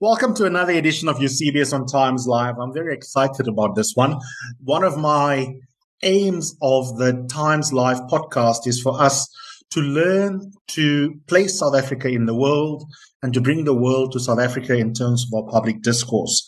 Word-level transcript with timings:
Welcome 0.00 0.32
to 0.34 0.44
another 0.44 0.74
edition 0.74 1.08
of 1.08 1.20
Eusebius 1.20 1.72
on 1.72 1.84
Times 1.84 2.28
Live. 2.28 2.56
I'm 2.60 2.72
very 2.72 2.94
excited 2.94 3.48
about 3.48 3.74
this 3.74 3.94
one. 3.96 4.16
One 4.62 4.84
of 4.84 4.96
my 4.96 5.56
aims 6.04 6.54
of 6.62 6.98
the 6.98 7.26
Times 7.28 7.72
Live 7.72 7.98
podcast 8.02 8.68
is 8.68 8.80
for 8.80 9.02
us 9.02 9.28
to 9.70 9.80
learn 9.80 10.52
to 10.68 11.16
place 11.26 11.58
South 11.58 11.74
Africa 11.74 12.06
in 12.06 12.26
the 12.26 12.34
world 12.36 12.84
and 13.24 13.34
to 13.34 13.40
bring 13.40 13.64
the 13.64 13.74
world 13.74 14.12
to 14.12 14.20
South 14.20 14.38
Africa 14.38 14.76
in 14.76 14.94
terms 14.94 15.26
of 15.26 15.36
our 15.36 15.50
public 15.50 15.82
discourse. 15.82 16.46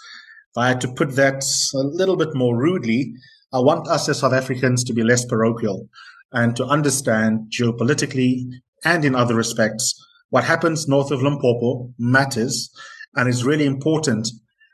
If 0.52 0.58
I 0.58 0.68
had 0.68 0.80
to 0.82 0.94
put 0.94 1.16
that 1.16 1.42
a 1.74 1.78
little 1.78 2.16
bit 2.16 2.36
more 2.36 2.56
rudely, 2.56 3.12
I 3.52 3.58
want 3.58 3.88
us 3.88 4.08
as 4.08 4.20
South 4.20 4.32
Africans 4.32 4.84
to 4.84 4.92
be 4.92 5.02
less 5.02 5.24
parochial 5.24 5.88
and 6.30 6.54
to 6.54 6.64
understand 6.66 7.50
geopolitically 7.50 8.44
and 8.84 9.04
in 9.04 9.16
other 9.16 9.34
respects 9.34 10.00
what 10.28 10.44
happens 10.44 10.86
north 10.86 11.10
of 11.10 11.20
Limpopo 11.20 11.92
matters 11.98 12.70
and 13.16 13.28
it's 13.28 13.42
really 13.42 13.66
important 13.66 14.28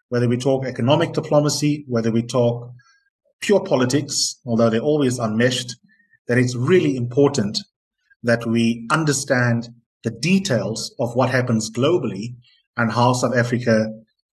whether 0.09 0.29
we 0.29 0.37
talk 0.37 0.65
economic 0.65 1.13
diplomacy, 1.13 1.85
whether 1.89 2.11
we 2.11 2.23
talk 2.23 2.71
pure 3.41 3.63
politics, 3.63 4.41
although 4.47 4.71
they're 4.71 4.81
always 4.81 5.19
unmeshed, 5.19 5.77
that 6.29 6.39
it's 6.39 6.55
really 6.55 6.97
important 6.97 7.59
that 8.23 8.47
we 8.47 8.87
understand 8.91 9.69
the 10.05 10.11
details 10.11 10.95
of 10.99 11.15
what 11.15 11.31
happens 11.31 11.71
globally 11.71 12.37
and 12.77 12.93
how 12.93 13.13
South 13.13 13.37
Africa 13.37 13.89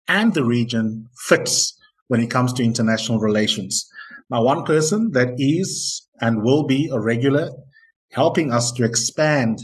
and 0.09 0.35
the 0.35 0.45
region 0.45 1.09
fits 1.17 1.79
when 2.09 2.21
it 2.21 2.31
comes 2.31 2.53
to 2.53 2.65
international 2.65 3.19
relations. 3.19 3.89
Now, 4.31 4.43
one 4.43 4.65
person 4.65 5.13
that 5.13 5.35
is 5.39 6.07
and 6.21 6.43
will 6.43 6.65
be 6.65 6.89
a 6.93 7.01
regular 7.01 7.51
helping 8.11 8.53
us 8.53 8.73
to 8.73 8.85
expand 8.85 9.61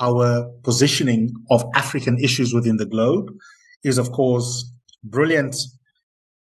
our 0.00 0.50
positioning 0.62 1.32
of 1.50 1.64
African 1.74 2.18
issues 2.18 2.52
within 2.52 2.76
the 2.76 2.86
globe 2.86 3.30
is, 3.84 3.98
of 3.98 4.12
course, 4.12 4.72
brilliant 5.04 5.56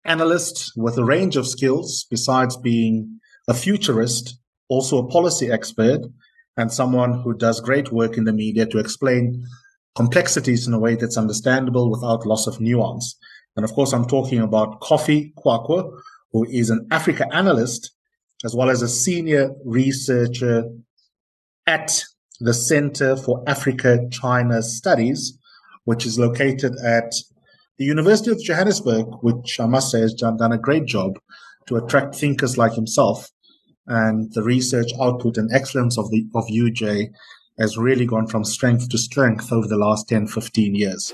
analyst 0.06 0.72
with 0.76 0.98
a 0.98 1.04
range 1.04 1.36
of 1.36 1.48
skills 1.48 2.06
besides 2.10 2.58
being 2.58 3.20
a 3.48 3.54
futurist, 3.54 4.40
also 4.68 4.98
a 4.98 5.08
policy 5.08 5.52
expert 5.52 6.02
and 6.58 6.72
someone 6.72 7.22
who 7.22 7.34
does 7.34 7.60
great 7.60 7.92
work 7.92 8.18
in 8.18 8.26
the 8.26 8.34
media 8.34 8.66
to 8.66 8.78
explain 8.78 9.46
complexities 9.96 10.68
in 10.68 10.74
a 10.74 10.80
way 10.80 10.96
that's 10.96 11.18
understandable 11.18 11.90
without 11.90 12.26
loss 12.26 12.48
of 12.48 12.60
nuance. 12.60 13.18
And 13.56 13.66
of 13.66 13.74
course, 13.74 13.94
I'm 13.94 14.06
talking 14.06 14.40
about 14.40 14.80
Kofi 14.82 15.34
Kouakou, 15.36 16.00
who 16.32 16.46
is 16.46 16.70
an 16.70 16.88
Africa 16.92 17.28
analyst 17.34 17.92
as 18.44 18.56
well 18.56 18.70
as 18.70 18.82
a 18.82 18.88
senior 18.88 19.52
researcher 19.66 20.64
at 21.68 22.04
the 22.40 22.54
Center 22.54 23.16
for 23.16 23.44
Africa 23.48 24.08
China 24.12 24.64
Studies 24.64 25.38
which 25.86 26.06
is 26.06 26.20
located 26.20 26.76
at 26.78 27.14
the 27.78 27.86
University 27.86 28.32
of 28.32 28.42
Johannesburg, 28.42 29.08
which 29.22 29.60
I 29.60 29.66
must 29.66 29.92
say 29.92 30.02
has 30.02 30.14
done 30.14 30.52
a 30.52 30.58
great 30.58 30.86
job 30.86 31.18
to 31.68 31.78
attract 31.78 32.16
thinkers 32.16 32.58
like 32.58 32.74
himself. 32.74 33.30
And 33.88 34.32
the 34.34 34.44
research 34.44 34.92
output 35.02 35.38
and 35.38 35.52
excellence 35.52 35.98
of 35.98 36.10
the 36.12 36.26
of 36.36 36.46
UJ 36.46 37.10
has 37.60 37.78
really 37.78 38.06
gone 38.06 38.28
from 38.28 38.44
strength 38.44 38.90
to 38.90 38.98
strength 38.98 39.52
over 39.52 39.68
the 39.68 39.78
last 39.78 40.08
10, 40.08 40.28
15 40.28 40.76
years. 40.76 41.14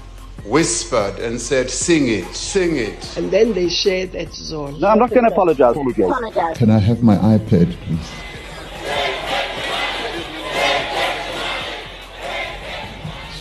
whispered 0.43 1.19
and 1.19 1.39
said, 1.39 1.69
Sing 1.69 2.07
it, 2.07 2.25
sing 2.33 2.77
it. 2.77 3.17
And 3.17 3.31
then 3.31 3.53
they 3.53 3.69
shared 3.69 4.11
that 4.13 4.33
zone. 4.33 4.79
No, 4.79 4.87
I'm 4.87 4.99
not 4.99 5.09
going 5.09 5.25
to 5.25 5.31
apologize. 5.31 5.75
Can 6.57 6.69
I 6.69 6.79
have 6.79 7.03
my 7.03 7.15
iPad, 7.17 7.73
please? 7.73 8.09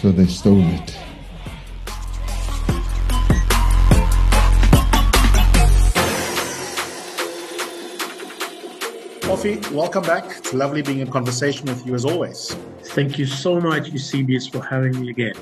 So 0.01 0.11
they 0.11 0.27
stole 0.27 0.61
it. 0.61 0.97
Kofi, 9.21 9.71
welcome 9.73 10.03
back. 10.03 10.25
It's 10.39 10.55
lovely 10.55 10.83
being 10.83 11.01
in 11.01 11.11
conversation 11.11 11.67
with 11.67 11.87
you 11.87 11.95
as 11.95 12.05
always. 12.05 12.57
Thank 12.83 13.19
you 13.19 13.27
so 13.27 13.61
much, 13.61 13.91
Eusebius, 13.91 14.47
for 14.47 14.63
having 14.63 14.99
me 14.99 15.11
again 15.11 15.35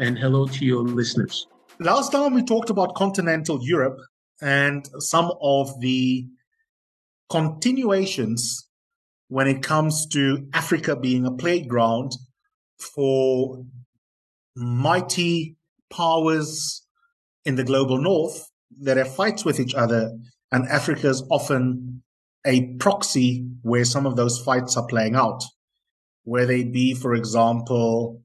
and 0.00 0.18
hello 0.18 0.46
to 0.46 0.64
your 0.64 0.82
listeners. 0.82 1.46
Last 1.78 2.10
time 2.10 2.32
we 2.32 2.42
talked 2.42 2.70
about 2.70 2.94
continental 2.94 3.60
Europe 3.62 3.98
and 4.40 4.88
some 4.98 5.30
of 5.42 5.78
the 5.80 6.26
continuations 7.28 8.66
when 9.28 9.46
it 9.46 9.62
comes 9.62 10.06
to 10.06 10.48
Africa 10.54 10.96
being 10.96 11.26
a 11.26 11.30
playground 11.30 12.12
for 12.78 13.62
mighty 14.56 15.56
powers 15.90 16.82
in 17.44 17.56
the 17.56 17.64
global 17.64 17.98
north 17.98 18.50
that 18.80 18.96
have 18.96 19.14
fights 19.14 19.44
with 19.44 19.60
each 19.60 19.74
other, 19.74 20.16
and 20.50 20.66
Africa 20.68 21.10
is 21.10 21.22
often 21.30 22.02
a 22.46 22.72
proxy 22.76 23.46
where 23.60 23.84
some 23.84 24.06
of 24.06 24.16
those 24.16 24.40
fights 24.40 24.78
are 24.78 24.86
playing 24.86 25.14
out. 25.14 25.44
Where 26.24 26.46
they 26.46 26.64
be, 26.64 26.94
for 26.94 27.14
example, 27.14 28.22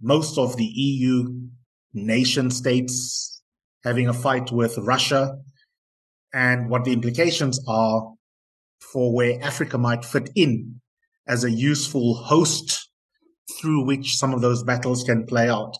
most 0.00 0.38
of 0.38 0.56
the 0.56 0.64
EU 0.64 1.48
nation 1.92 2.50
states 2.50 3.42
having 3.84 4.08
a 4.08 4.14
fight 4.14 4.50
with 4.50 4.76
Russia 4.78 5.38
and 6.32 6.68
what 6.68 6.84
the 6.84 6.92
implications 6.92 7.60
are 7.68 8.12
for 8.80 9.14
where 9.14 9.42
Africa 9.42 9.78
might 9.78 10.04
fit 10.04 10.30
in 10.34 10.80
as 11.26 11.44
a 11.44 11.50
useful 11.50 12.14
host 12.14 12.90
through 13.60 13.84
which 13.84 14.16
some 14.16 14.34
of 14.34 14.40
those 14.40 14.62
battles 14.62 15.04
can 15.04 15.26
play 15.26 15.48
out. 15.48 15.76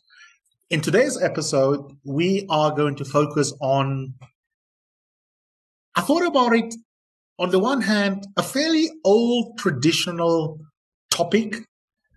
In 0.70 0.80
today's 0.80 1.20
episode, 1.20 1.92
we 2.04 2.46
are 2.48 2.70
going 2.70 2.96
to 2.96 3.04
focus 3.04 3.52
on, 3.60 4.14
I 5.94 6.00
thought 6.00 6.26
about 6.26 6.54
it 6.54 6.74
on 7.38 7.50
the 7.50 7.58
one 7.58 7.82
hand, 7.82 8.26
a 8.36 8.42
fairly 8.42 8.90
old 9.04 9.58
traditional 9.58 10.58
topic 11.10 11.66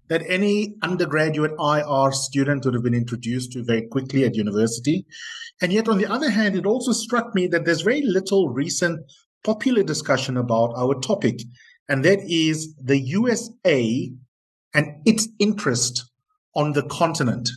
that 0.09 0.23
any 0.27 0.75
undergraduate 0.81 1.53
IR 1.59 2.11
student 2.11 2.65
would 2.65 2.73
have 2.73 2.83
been 2.83 2.93
introduced 2.93 3.51
to 3.53 3.63
very 3.63 3.87
quickly 3.87 4.23
at 4.25 4.35
university. 4.35 5.05
And 5.61 5.73
yet, 5.73 5.87
on 5.87 5.97
the 5.97 6.05
other 6.05 6.29
hand, 6.29 6.55
it 6.55 6.65
also 6.65 6.91
struck 6.91 7.33
me 7.33 7.47
that 7.47 7.65
there's 7.65 7.81
very 7.81 8.01
little 8.01 8.49
recent 8.49 9.01
popular 9.43 9.83
discussion 9.83 10.37
about 10.37 10.73
our 10.75 10.95
topic, 10.99 11.41
and 11.89 12.03
that 12.05 12.19
is 12.21 12.75
the 12.75 12.99
USA 12.99 14.11
and 14.73 14.87
its 15.05 15.27
interest 15.39 16.11
on 16.55 16.73
the 16.73 16.83
continent. 16.83 17.49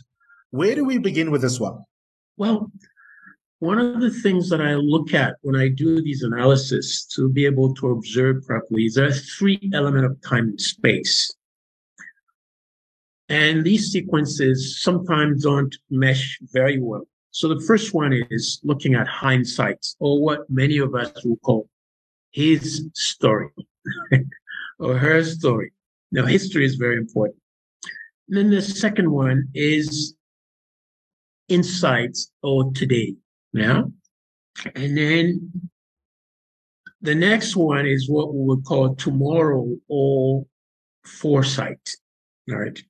Where 0.51 0.75
do 0.75 0.85
we 0.85 0.97
begin 0.97 1.31
with 1.31 1.41
this 1.41 1.59
one? 1.59 1.83
Well, 2.37 2.71
one 3.59 3.77
of 3.77 4.01
the 4.01 4.09
things 4.09 4.49
that 4.49 4.61
I 4.61 4.73
look 4.73 5.13
at 5.13 5.35
when 5.41 5.55
I 5.55 5.67
do 5.67 6.01
these 6.01 6.23
analysis 6.23 7.05
to 7.15 7.29
be 7.29 7.45
able 7.45 7.75
to 7.75 7.91
observe 7.91 8.43
properly 8.45 8.85
is 8.85 8.95
there 8.95 9.05
are 9.05 9.11
three 9.11 9.69
elements 9.73 10.11
of 10.11 10.21
time 10.27 10.49
and 10.49 10.61
space. 10.61 11.31
And 13.31 13.63
these 13.63 13.93
sequences 13.93 14.81
sometimes 14.81 15.43
don't 15.43 15.73
mesh 15.89 16.37
very 16.51 16.81
well. 16.81 17.07
So 17.31 17.47
the 17.47 17.61
first 17.61 17.93
one 17.93 18.11
is 18.29 18.59
looking 18.65 18.93
at 18.93 19.07
hindsight, 19.07 19.85
or 19.99 20.21
what 20.21 20.49
many 20.49 20.79
of 20.79 20.93
us 20.95 21.13
will 21.23 21.37
call 21.37 21.69
his 22.31 22.89
story 22.93 23.47
or 24.79 24.97
her 24.97 25.23
story. 25.23 25.71
Now, 26.11 26.25
history 26.25 26.65
is 26.65 26.75
very 26.75 26.97
important. 26.97 27.37
And 28.27 28.37
then 28.37 28.49
the 28.49 28.61
second 28.61 29.09
one 29.09 29.47
is 29.53 30.13
insights 31.47 32.31
or 32.43 32.73
today. 32.73 33.15
Yeah. 33.53 33.83
And 34.75 34.97
then 34.97 35.69
the 36.99 37.15
next 37.15 37.55
one 37.55 37.85
is 37.85 38.09
what 38.09 38.33
we 38.33 38.43
would 38.43 38.65
call 38.65 38.93
tomorrow 38.95 39.73
or 39.87 40.45
foresight. 41.05 41.95
All 42.49 42.57
right. 42.57 42.81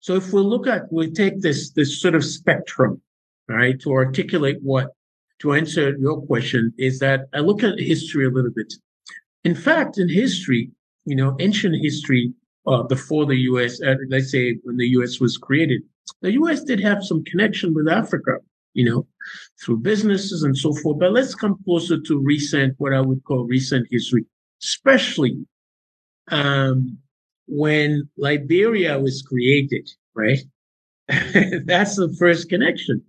So 0.00 0.14
if 0.14 0.32
we 0.32 0.40
look 0.40 0.66
at, 0.66 0.92
we 0.92 1.10
take 1.10 1.40
this, 1.40 1.70
this 1.72 2.00
sort 2.00 2.14
of 2.14 2.24
spectrum, 2.24 3.00
right, 3.48 3.78
to 3.80 3.92
articulate 3.92 4.58
what, 4.62 4.88
to 5.40 5.54
answer 5.54 5.96
your 5.98 6.20
question, 6.22 6.72
is 6.78 6.98
that 7.00 7.28
I 7.34 7.40
look 7.40 7.62
at 7.62 7.78
history 7.78 8.26
a 8.26 8.30
little 8.30 8.52
bit. 8.54 8.72
In 9.44 9.54
fact, 9.54 9.98
in 9.98 10.08
history, 10.08 10.70
you 11.04 11.16
know, 11.16 11.36
ancient 11.40 11.76
history, 11.82 12.32
uh, 12.66 12.82
before 12.82 13.24
the 13.24 13.36
U.S., 13.36 13.80
uh, 13.80 13.94
let's 14.10 14.30
say 14.30 14.58
when 14.62 14.76
the 14.76 14.88
U.S. 14.88 15.20
was 15.20 15.38
created, 15.38 15.82
the 16.20 16.32
U.S. 16.32 16.62
did 16.62 16.80
have 16.80 17.02
some 17.02 17.24
connection 17.24 17.72
with 17.74 17.88
Africa, 17.88 18.38
you 18.74 18.84
know, 18.84 19.06
through 19.64 19.78
businesses 19.78 20.42
and 20.42 20.56
so 20.56 20.74
forth. 20.74 20.98
But 20.98 21.12
let's 21.12 21.34
come 21.34 21.58
closer 21.64 21.98
to 21.98 22.18
recent, 22.18 22.74
what 22.78 22.92
I 22.92 23.00
would 23.00 23.24
call 23.24 23.44
recent 23.44 23.86
history, 23.90 24.26
especially 24.62 25.46
um, 26.30 26.98
when 27.48 28.08
Liberia 28.16 28.98
was 28.98 29.22
created, 29.22 29.88
right? 30.14 30.38
That's 31.08 31.96
the 31.96 32.14
first 32.18 32.48
connection. 32.48 33.02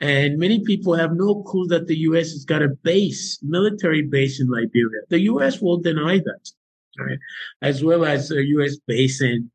And 0.00 0.38
many 0.38 0.60
people 0.64 0.94
have 0.94 1.12
no 1.12 1.42
clue 1.42 1.66
that 1.68 1.86
the 1.86 1.98
U.S. 1.98 2.32
has 2.32 2.44
got 2.44 2.62
a 2.62 2.68
base, 2.68 3.38
military 3.42 4.02
base 4.02 4.40
in 4.40 4.48
Liberia. 4.48 5.02
The 5.10 5.20
U.S. 5.20 5.60
will 5.60 5.76
deny 5.76 6.18
that, 6.18 6.50
right? 6.98 7.18
As 7.60 7.84
well 7.84 8.04
as 8.04 8.30
a 8.30 8.42
U.S. 8.42 8.76
base 8.86 9.20
in 9.20 9.50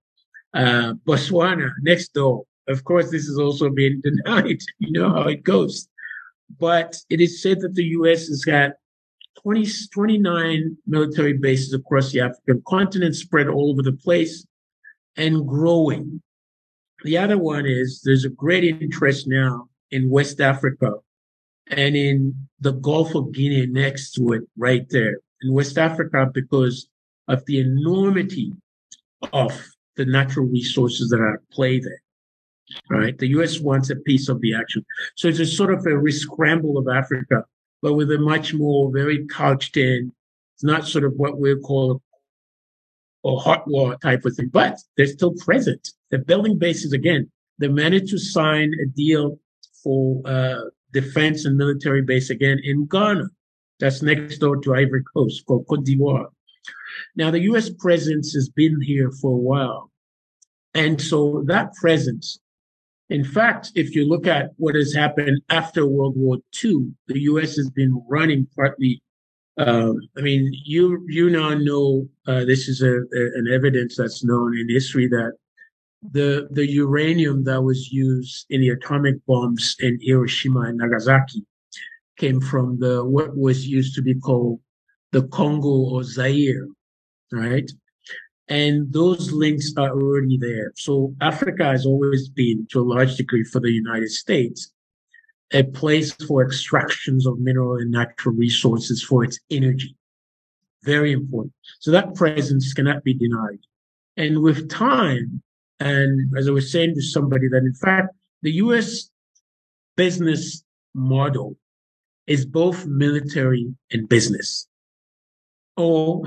uh, 0.53 0.93
Botswana 1.05 1.71
next 1.81 2.13
door. 2.13 2.43
Of 2.67 2.83
course, 2.83 3.09
this 3.09 3.25
is 3.27 3.39
also 3.39 3.69
being 3.69 4.01
denied. 4.03 4.59
You 4.77 4.91
know 4.91 5.09
how 5.09 5.23
it 5.23 5.43
goes. 5.43 5.87
But 6.59 6.95
it 7.09 7.19
is 7.21 7.41
said 7.41 7.61
that 7.61 7.73
the 7.73 7.83
U.S. 7.99 8.27
has 8.27 8.45
got 8.45 8.73
20, 9.45 9.67
29 9.93 10.75
military 10.87 11.33
bases 11.33 11.71
across 11.71 12.11
the 12.11 12.19
African 12.19 12.63
continent, 12.67 13.15
spread 13.15 13.47
all 13.47 13.69
over 13.69 13.83
the 13.83 13.93
place 13.93 14.43
and 15.17 15.47
growing. 15.47 16.19
The 17.03 17.19
other 17.19 17.37
one 17.37 17.67
is 17.67 18.01
there's 18.03 18.25
a 18.25 18.29
great 18.29 18.63
interest 18.63 19.27
now 19.27 19.69
in 19.91 20.09
West 20.09 20.41
Africa 20.41 20.93
and 21.67 21.95
in 21.95 22.33
the 22.59 22.71
Gulf 22.71 23.13
of 23.13 23.33
Guinea 23.33 23.67
next 23.67 24.13
to 24.13 24.33
it, 24.33 24.41
right 24.57 24.89
there 24.89 25.19
in 25.43 25.53
West 25.53 25.77
Africa, 25.77 26.27
because 26.33 26.87
of 27.27 27.45
the 27.45 27.59
enormity 27.59 28.51
of 29.31 29.51
the 29.95 30.05
natural 30.05 30.47
resources 30.47 31.09
that 31.09 31.19
are 31.19 31.35
at 31.35 31.49
play 31.51 31.79
there. 31.79 32.01
Right. 32.89 33.15
The 33.15 33.27
US 33.27 33.59
wants 33.59 33.91
a 33.91 33.95
piece 33.95 34.27
of 34.27 34.41
the 34.41 34.55
action. 34.55 34.83
So 35.15 35.27
it's 35.27 35.37
a 35.37 35.45
sort 35.45 35.71
of 35.71 35.81
a 35.81 35.89
rescramble 35.89 36.79
of 36.79 36.87
Africa, 36.87 37.45
but 37.85 37.93
with 37.93 38.11
a 38.11 38.17
much 38.17 38.51
more 38.51 38.91
very 38.91 39.27
couched 39.27 39.77
in, 39.77 40.11
it's 40.55 40.63
not 40.63 40.87
sort 40.87 41.03
of 41.03 41.13
what 41.17 41.37
we 41.37 41.55
call 41.59 42.01
a 43.23 43.35
hot 43.35 43.61
war 43.67 43.95
type 44.01 44.25
of 44.25 44.35
thing, 44.35 44.49
but 44.51 44.79
they're 44.97 45.05
still 45.05 45.35
present. 45.35 45.89
They're 46.09 46.23
building 46.23 46.57
bases 46.57 46.93
again. 46.93 47.31
They 47.59 47.67
managed 47.67 48.09
to 48.09 48.17
sign 48.17 48.73
a 48.83 48.87
deal 48.87 49.37
for 49.83 50.19
uh, 50.25 50.61
defense 50.93 51.45
and 51.45 51.57
military 51.57 52.01
base 52.01 52.31
again 52.31 52.59
in 52.63 52.87
Ghana. 52.87 53.27
That's 53.79 54.01
next 54.01 54.39
door 54.39 54.57
to 54.57 54.73
Ivory 54.73 55.03
Coast, 55.15 55.45
called 55.45 55.67
Cote 55.69 55.85
d'Ivoire. 55.85 56.29
Now, 57.15 57.29
the 57.29 57.41
US 57.51 57.69
presence 57.69 58.33
has 58.33 58.49
been 58.49 58.81
here 58.81 59.11
for 59.11 59.33
a 59.33 59.43
while. 59.51 59.91
And 60.73 60.99
so 60.99 61.43
that 61.45 61.75
presence, 61.75 62.39
in 63.09 63.23
fact, 63.23 63.71
if 63.75 63.95
you 63.95 64.07
look 64.07 64.25
at 64.25 64.51
what 64.57 64.75
has 64.75 64.93
happened 64.93 65.41
after 65.49 65.85
World 65.85 66.17
War 66.17 66.37
II, 66.63 66.91
the 67.07 67.19
US 67.21 67.55
has 67.55 67.69
been 67.69 68.03
running 68.07 68.47
partly. 68.55 69.01
Um, 69.57 69.99
I 70.17 70.21
mean, 70.21 70.51
you 70.65 71.05
you 71.07 71.29
now 71.29 71.53
know 71.53 72.09
uh, 72.27 72.43
this 72.45 72.67
is 72.67 72.81
a, 72.81 72.93
a, 72.93 73.21
an 73.35 73.47
evidence 73.53 73.95
that's 73.95 74.23
known 74.23 74.57
in 74.57 74.67
history 74.69 75.07
that 75.07 75.33
the 76.11 76.47
the 76.51 76.67
uranium 76.69 77.43
that 77.45 77.61
was 77.61 77.91
used 77.91 78.45
in 78.49 78.61
the 78.61 78.69
atomic 78.69 79.15
bombs 79.25 79.75
in 79.79 79.99
Hiroshima 80.01 80.61
and 80.61 80.77
Nagasaki 80.77 81.45
came 82.17 82.41
from 82.41 82.79
the 82.79 83.05
what 83.05 83.37
was 83.37 83.67
used 83.67 83.95
to 83.95 84.01
be 84.01 84.15
called 84.15 84.59
the 85.11 85.27
Congo 85.27 85.93
or 85.93 86.03
Zaire, 86.03 86.67
right? 87.31 87.69
And 88.47 88.93
those 88.93 89.31
links 89.31 89.73
are 89.75 89.89
already 89.89 90.37
there. 90.37 90.71
So 90.75 91.15
Africa 91.19 91.65
has 91.65 91.85
always 91.85 92.29
been, 92.29 92.67
to 92.71 92.79
a 92.79 92.83
large 92.83 93.15
degree, 93.15 93.43
for 93.43 93.59
the 93.59 93.71
United 93.71 94.11
States, 94.11 94.71
a 95.51 95.63
place 95.63 96.11
for 96.11 96.43
extractions 96.43 97.25
of 97.25 97.39
mineral 97.39 97.77
and 97.77 97.91
natural 97.91 98.35
resources 98.35 99.03
for 99.03 99.23
its 99.23 99.39
energy. 99.49 99.95
Very 100.83 101.11
important. 101.11 101.53
So 101.79 101.91
that 101.91 102.13
presence 102.13 102.73
cannot 102.73 103.03
be 103.03 103.13
denied. 103.13 103.59
And 104.17 104.41
with 104.41 104.69
time, 104.69 105.41
and 105.79 106.37
as 106.37 106.47
I 106.47 106.51
was 106.51 106.71
saying 106.71 106.93
to 106.95 107.01
somebody, 107.01 107.47
that 107.49 107.63
in 107.63 107.73
fact, 107.73 108.15
the 108.43 108.51
US 108.53 109.09
business 109.95 110.63
model 110.93 111.57
is 112.27 112.45
both 112.45 112.85
military 112.85 113.73
and 113.91 114.07
business 114.07 114.67
or 115.77 116.23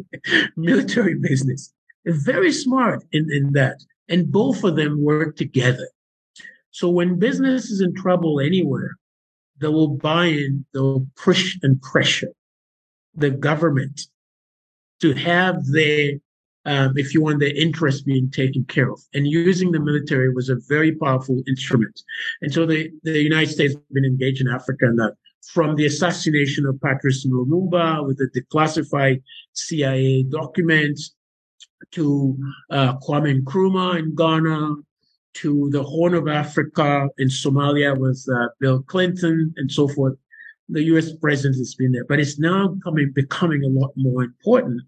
military 0.56 1.14
business. 1.14 1.72
very 2.04 2.52
smart 2.52 3.04
in, 3.12 3.28
in 3.32 3.52
that. 3.52 3.78
And 4.08 4.30
both 4.30 4.62
of 4.64 4.76
them 4.76 5.02
work 5.02 5.36
together. 5.36 5.88
So 6.70 6.88
when 6.88 7.18
business 7.18 7.70
is 7.70 7.80
in 7.80 7.94
trouble 7.94 8.40
anywhere, 8.40 8.96
they 9.60 9.68
will 9.68 9.88
buy 9.88 10.26
in, 10.26 10.64
they'll 10.72 11.06
push 11.16 11.56
and 11.62 11.80
pressure 11.80 12.32
the 13.14 13.30
government 13.30 14.02
to 15.00 15.14
have 15.14 15.66
their 15.66 16.12
um, 16.66 16.98
if 16.98 17.14
you 17.14 17.22
want 17.22 17.38
their 17.38 17.54
interests 17.54 18.02
being 18.02 18.28
taken 18.28 18.64
care 18.64 18.90
of. 18.90 19.00
And 19.14 19.26
using 19.26 19.70
the 19.70 19.78
military 19.78 20.34
was 20.34 20.48
a 20.48 20.56
very 20.68 20.92
powerful 20.96 21.40
instrument. 21.46 22.02
And 22.42 22.52
so 22.52 22.66
the, 22.66 22.90
the 23.04 23.22
United 23.22 23.52
States 23.52 23.74
has 23.74 23.82
been 23.92 24.04
engaged 24.04 24.40
in 24.40 24.48
Africa 24.48 24.86
in 24.86 24.96
that 24.96 25.14
from 25.52 25.76
the 25.76 25.86
assassination 25.86 26.66
of 26.66 26.80
Patrice 26.80 27.26
Lumumba 27.26 28.06
with 28.06 28.18
the 28.18 28.28
declassified 28.38 29.22
CIA 29.52 30.24
documents 30.24 31.14
to 31.92 32.36
uh, 32.70 32.96
Kwame 32.98 33.42
Nkrumah 33.42 33.98
in 33.98 34.14
Ghana, 34.14 34.76
to 35.34 35.68
the 35.70 35.82
Horn 35.82 36.14
of 36.14 36.28
Africa 36.28 37.08
in 37.18 37.28
Somalia 37.28 37.96
with 37.96 38.24
uh, 38.34 38.48
Bill 38.58 38.82
Clinton 38.82 39.52
and 39.56 39.70
so 39.70 39.86
forth. 39.86 40.14
The 40.68 40.82
U.S. 40.84 41.12
presence 41.12 41.58
has 41.58 41.74
been 41.74 41.92
there, 41.92 42.04
but 42.04 42.18
it's 42.18 42.38
now 42.38 42.74
coming, 42.82 43.12
becoming 43.14 43.62
a 43.62 43.68
lot 43.68 43.92
more 43.96 44.24
important 44.24 44.80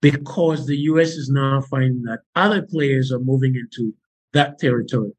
because 0.00 0.66
the 0.66 0.76
US 0.76 1.10
is 1.14 1.28
now 1.28 1.60
finding 1.62 2.02
that 2.02 2.20
other 2.36 2.62
players 2.62 3.10
are 3.10 3.18
moving 3.18 3.56
into 3.56 3.94
that 4.32 4.58
territory, 4.58 5.12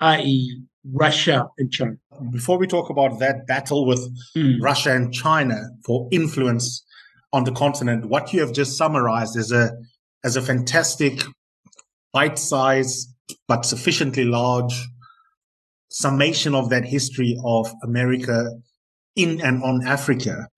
i.e., 0.00 0.60
Russia 0.90 1.48
and 1.58 1.72
China. 1.72 1.96
Before 2.30 2.58
we 2.58 2.66
talk 2.66 2.90
about 2.90 3.18
that 3.20 3.46
battle 3.46 3.86
with 3.86 4.00
mm. 4.36 4.56
Russia 4.60 4.94
and 4.94 5.12
China 5.12 5.68
for 5.84 6.08
influence 6.10 6.84
on 7.32 7.44
the 7.44 7.52
continent, 7.52 8.06
what 8.06 8.32
you 8.32 8.40
have 8.40 8.52
just 8.52 8.76
summarized 8.76 9.36
is 9.36 9.52
a 9.52 9.72
as 10.24 10.36
a 10.36 10.42
fantastic 10.42 11.22
bite-sized 12.12 13.08
but 13.48 13.64
sufficiently 13.64 14.24
large 14.24 14.74
summation 15.90 16.54
of 16.54 16.70
that 16.70 16.84
history 16.84 17.36
of 17.44 17.72
America 17.82 18.50
in 19.16 19.40
and 19.40 19.62
on 19.62 19.86
Africa. 19.86 20.48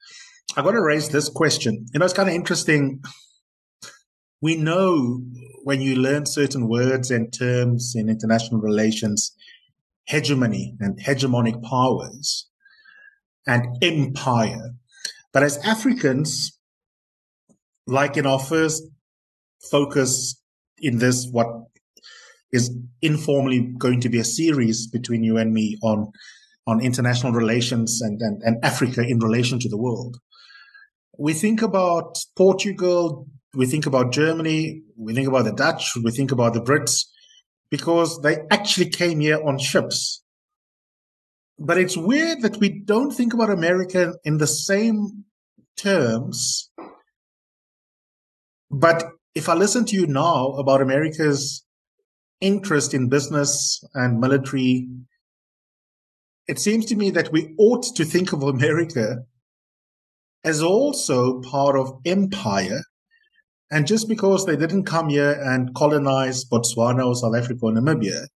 I 0.56 0.62
got 0.62 0.72
to 0.72 0.82
raise 0.82 1.08
this 1.08 1.28
question. 1.28 1.86
You 1.92 1.98
know, 1.98 2.04
it's 2.04 2.14
kind 2.14 2.28
of 2.28 2.34
interesting 2.34 3.02
we 4.44 4.56
know 4.56 5.22
when 5.62 5.80
you 5.80 5.96
learn 5.96 6.26
certain 6.26 6.68
words 6.68 7.10
and 7.10 7.32
terms 7.32 7.94
in 7.96 8.10
international 8.10 8.60
relations, 8.60 9.33
hegemony 10.06 10.76
and 10.80 10.98
hegemonic 10.98 11.62
powers 11.62 12.48
and 13.46 13.76
empire. 13.82 14.70
But 15.32 15.42
as 15.42 15.58
Africans, 15.58 16.58
like 17.86 18.16
in 18.16 18.26
our 18.26 18.38
first 18.38 18.82
focus 19.70 20.40
in 20.78 20.98
this, 20.98 21.28
what 21.30 21.48
is 22.52 22.70
informally 23.02 23.74
going 23.78 24.00
to 24.00 24.08
be 24.08 24.18
a 24.18 24.24
series 24.24 24.86
between 24.86 25.24
you 25.24 25.36
and 25.36 25.52
me 25.52 25.76
on 25.82 26.12
on 26.66 26.80
international 26.80 27.32
relations 27.32 28.00
and, 28.00 28.20
and, 28.22 28.42
and 28.42 28.64
Africa 28.64 29.02
in 29.02 29.18
relation 29.18 29.58
to 29.58 29.68
the 29.68 29.76
world. 29.76 30.16
We 31.18 31.34
think 31.34 31.60
about 31.60 32.16
Portugal, 32.36 33.26
we 33.54 33.66
think 33.66 33.84
about 33.84 34.12
Germany, 34.12 34.82
we 34.96 35.12
think 35.12 35.28
about 35.28 35.44
the 35.44 35.52
Dutch, 35.52 35.92
we 36.02 36.10
think 36.10 36.32
about 36.32 36.54
the 36.54 36.62
Brits, 36.62 37.04
because 37.74 38.20
they 38.22 38.36
actually 38.52 38.88
came 38.88 39.18
here 39.18 39.42
on 39.44 39.58
ships. 39.58 40.22
But 41.58 41.76
it's 41.76 41.96
weird 41.96 42.42
that 42.42 42.58
we 42.58 42.68
don't 42.68 43.10
think 43.10 43.34
about 43.34 43.50
America 43.50 44.14
in 44.22 44.38
the 44.38 44.46
same 44.46 45.24
terms. 45.76 46.70
But 48.70 49.02
if 49.34 49.48
I 49.48 49.54
listen 49.54 49.84
to 49.86 49.96
you 49.96 50.06
now 50.06 50.52
about 50.52 50.82
America's 50.82 51.64
interest 52.40 52.94
in 52.94 53.08
business 53.08 53.82
and 53.92 54.20
military, 54.20 54.86
it 56.46 56.60
seems 56.60 56.86
to 56.86 56.94
me 56.94 57.10
that 57.10 57.32
we 57.32 57.56
ought 57.58 57.82
to 57.96 58.04
think 58.04 58.32
of 58.32 58.44
America 58.44 59.24
as 60.44 60.62
also 60.62 61.40
part 61.40 61.76
of 61.76 61.98
empire 62.06 62.84
and 63.70 63.86
just 63.86 64.08
because 64.08 64.46
they 64.46 64.56
didn't 64.56 64.84
come 64.84 65.08
here 65.08 65.32
and 65.42 65.74
colonize 65.74 66.44
Botswana 66.44 67.06
or 67.06 67.14
South 67.14 67.34
Africa 67.34 67.60
or 67.62 67.72
Namibia, 67.72 68.26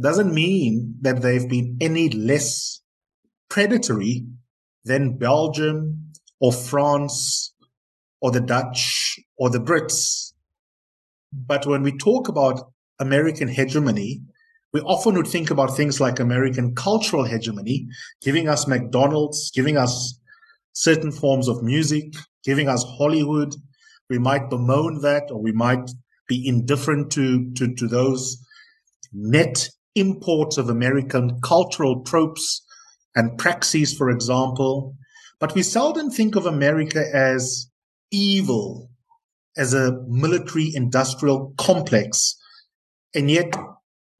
doesn't 0.00 0.32
mean 0.32 0.94
that 1.00 1.22
they've 1.22 1.48
been 1.48 1.76
any 1.80 2.08
less 2.10 2.80
predatory 3.48 4.24
than 4.84 5.18
Belgium 5.18 6.12
or 6.40 6.52
France 6.52 7.52
or 8.20 8.30
the 8.30 8.40
Dutch 8.40 9.18
or 9.36 9.50
the 9.50 9.58
Brits. 9.58 10.32
But 11.32 11.66
when 11.66 11.82
we 11.82 11.96
talk 11.96 12.28
about 12.28 12.70
American 12.98 13.48
hegemony, 13.48 14.22
we 14.72 14.80
often 14.82 15.14
would 15.14 15.26
think 15.26 15.50
about 15.50 15.76
things 15.76 16.00
like 16.00 16.20
American 16.20 16.74
cultural 16.74 17.24
hegemony, 17.24 17.88
giving 18.22 18.48
us 18.48 18.68
McDonald's, 18.68 19.50
giving 19.50 19.76
us 19.76 20.18
certain 20.72 21.10
forms 21.10 21.48
of 21.48 21.62
music, 21.62 22.14
giving 22.44 22.68
us 22.68 22.84
Hollywood. 22.84 23.54
We 24.10 24.18
might 24.18 24.50
bemoan 24.50 25.00
that 25.00 25.30
or 25.30 25.40
we 25.40 25.52
might 25.52 25.90
be 26.28 26.46
indifferent 26.46 27.10
to, 27.12 27.50
to, 27.54 27.74
to 27.74 27.86
those 27.86 28.44
net 29.12 29.68
imports 29.94 30.58
of 30.58 30.68
American 30.68 31.40
cultural 31.40 32.02
tropes 32.02 32.62
and 33.14 33.38
praxis, 33.38 33.94
for 33.94 34.10
example. 34.10 34.94
But 35.38 35.54
we 35.54 35.62
seldom 35.62 36.10
think 36.10 36.36
of 36.36 36.44
America 36.44 37.02
as 37.14 37.70
evil, 38.10 38.90
as 39.56 39.72
a 39.72 39.98
military 40.06 40.70
industrial 40.74 41.54
complex. 41.56 42.36
And 43.14 43.30
yet 43.30 43.54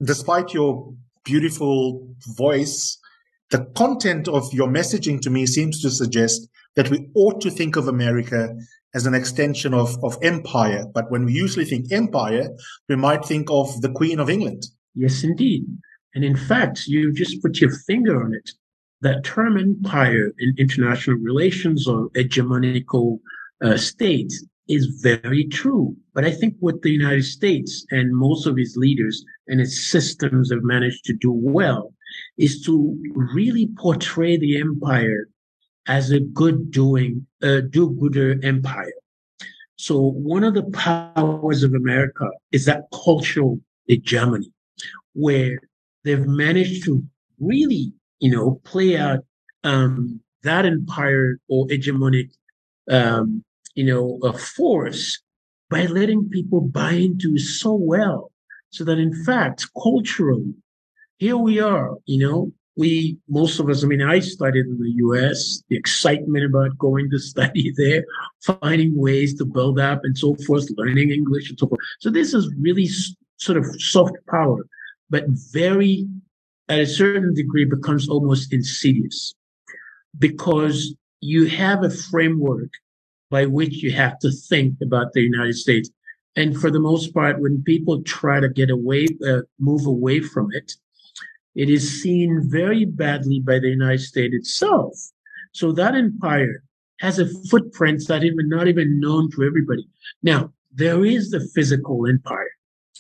despite 0.02 0.54
your 0.54 0.92
beautiful 1.25 2.09
voice, 2.37 2.99
the 3.50 3.64
content 3.76 4.28
of 4.28 4.52
your 4.52 4.68
messaging 4.68 5.20
to 5.20 5.30
me 5.30 5.47
seems 5.47 5.82
to 5.82 5.90
suggest 5.90 6.49
that 6.76 6.90
we 6.90 7.09
ought 7.14 7.40
to 7.40 7.50
think 7.50 7.76
of 7.76 7.88
America 7.88 8.54
as 8.94 9.06
an 9.06 9.14
extension 9.14 9.75
of, 9.75 9.97
of 10.02 10.18
empire. 10.23 10.85
But 10.92 11.11
when 11.11 11.25
we 11.25 11.32
usually 11.32 11.64
think 11.64 11.92
empire, 11.92 12.49
we 12.88 12.97
might 12.97 13.25
think 13.25 13.50
of 13.50 13.80
the 13.80 13.90
Queen 13.90 14.18
of 14.18 14.30
England. 14.30 14.64
Yes, 14.94 15.23
indeed. 15.23 15.64
And 16.14 16.25
in 16.25 16.37
fact, 16.37 16.87
you 16.87 17.12
just 17.12 17.40
put 17.42 17.61
your 17.61 17.70
finger 17.70 18.25
on 18.25 18.35
it. 18.35 18.50
That 19.02 19.25
term 19.25 19.56
empire 19.56 20.32
in 20.38 20.54
international 20.59 21.16
relations 21.16 21.87
or 21.87 22.11
hegemonical 22.11 23.20
uh, 23.62 23.76
state 23.76 24.32
is 24.68 25.00
very 25.02 25.44
true. 25.44 25.97
But 26.14 26.25
I 26.25 26.30
think 26.30 26.54
what 26.61 26.82
the 26.82 26.90
United 26.90 27.25
States 27.25 27.87
and 27.90 28.14
most 28.14 28.47
of 28.47 28.59
its 28.59 28.76
leaders 28.76 29.25
and 29.49 29.61
its 29.61 29.90
systems 29.90 30.52
have 30.52 30.62
managed 30.62 31.04
to 31.06 31.12
do 31.12 31.32
well 31.32 31.94
is 32.38 32.62
to 32.62 32.97
really 33.14 33.68
portray 33.78 34.37
the 34.37 34.59
empire 34.59 35.28
as 35.90 36.12
a 36.12 36.20
good 36.20 36.70
doing, 36.70 37.26
a 37.42 37.61
do 37.61 37.90
gooder 37.99 38.38
empire. 38.44 38.92
So 39.75 39.99
one 39.99 40.44
of 40.44 40.54
the 40.54 40.62
powers 40.70 41.64
of 41.64 41.75
America 41.75 42.28
is 42.52 42.64
that 42.66 42.85
cultural 43.04 43.59
hegemony 43.88 44.52
where 45.14 45.59
they've 46.04 46.26
managed 46.26 46.85
to 46.85 47.02
really, 47.40 47.92
you 48.20 48.30
know, 48.30 48.61
play 48.62 48.97
out 48.97 49.25
um, 49.64 50.20
that 50.44 50.64
empire 50.64 51.38
or 51.49 51.66
hegemonic 51.66 52.30
um, 52.88 53.42
you 53.75 53.85
know, 53.85 54.32
force 54.32 55.20
by 55.70 55.87
letting 55.87 56.28
people 56.28 56.61
buy 56.61 56.92
into 56.92 57.37
so 57.38 57.75
well. 57.75 58.30
So 58.70 58.85
that 58.85 58.99
in 58.99 59.25
fact, 59.25 59.66
culturally, 59.80 60.54
here 61.18 61.37
we 61.37 61.59
are, 61.61 61.97
you 62.06 62.18
know, 62.25 62.52
we, 62.80 63.18
most 63.28 63.60
of 63.60 63.68
us, 63.68 63.84
I 63.84 63.87
mean, 63.87 64.00
I 64.00 64.20
studied 64.20 64.64
in 64.64 64.78
the 64.80 64.94
US, 65.04 65.62
the 65.68 65.76
excitement 65.76 66.46
about 66.46 66.78
going 66.78 67.10
to 67.10 67.18
study 67.18 67.75
there, 67.76 68.04
finding 68.40 68.96
ways 68.96 69.34
to 69.34 69.44
build 69.44 69.78
up 69.78 70.00
and 70.02 70.16
so 70.16 70.34
forth, 70.46 70.66
learning 70.78 71.10
English 71.10 71.50
and 71.50 71.58
so 71.58 71.68
forth. 71.68 71.80
So 72.00 72.08
this 72.08 72.32
is 72.32 72.50
really 72.58 72.88
sort 73.37 73.58
of 73.58 73.66
soft 73.78 74.16
power, 74.30 74.66
but 75.10 75.25
very, 75.52 76.08
at 76.70 76.78
a 76.78 76.87
certain 76.87 77.34
degree, 77.34 77.66
becomes 77.66 78.08
almost 78.08 78.50
insidious 78.50 79.34
because 80.18 80.94
you 81.20 81.49
have 81.49 81.84
a 81.84 81.90
framework 81.90 82.70
by 83.30 83.44
which 83.44 83.82
you 83.82 83.92
have 83.92 84.18
to 84.20 84.30
think 84.30 84.76
about 84.82 85.12
the 85.12 85.20
United 85.20 85.56
States. 85.56 85.90
And 86.34 86.58
for 86.58 86.70
the 86.70 86.80
most 86.80 87.12
part, 87.12 87.42
when 87.42 87.62
people 87.62 88.02
try 88.04 88.40
to 88.40 88.49
get 88.49 88.70
away, 88.70 89.06
uh, 89.28 89.42
move 89.58 89.84
away 89.84 90.20
from 90.20 90.49
it, 90.52 90.72
it 91.54 91.69
is 91.69 92.02
seen 92.02 92.49
very 92.49 92.85
badly 92.85 93.40
by 93.40 93.59
the 93.59 93.69
United 93.69 94.00
States 94.00 94.35
itself. 94.35 94.95
So 95.52 95.73
that 95.73 95.95
empire 95.95 96.62
has 97.00 97.19
a 97.19 97.26
footprint 97.49 98.07
that 98.09 98.25
even 98.25 98.49
not 98.49 98.69
even 98.69 99.00
known 99.00 99.30
to 99.33 99.42
everybody. 99.42 99.88
Now, 100.23 100.52
there 100.73 101.04
is 101.04 101.30
the 101.30 101.40
physical 101.54 102.07
empire, 102.07 102.50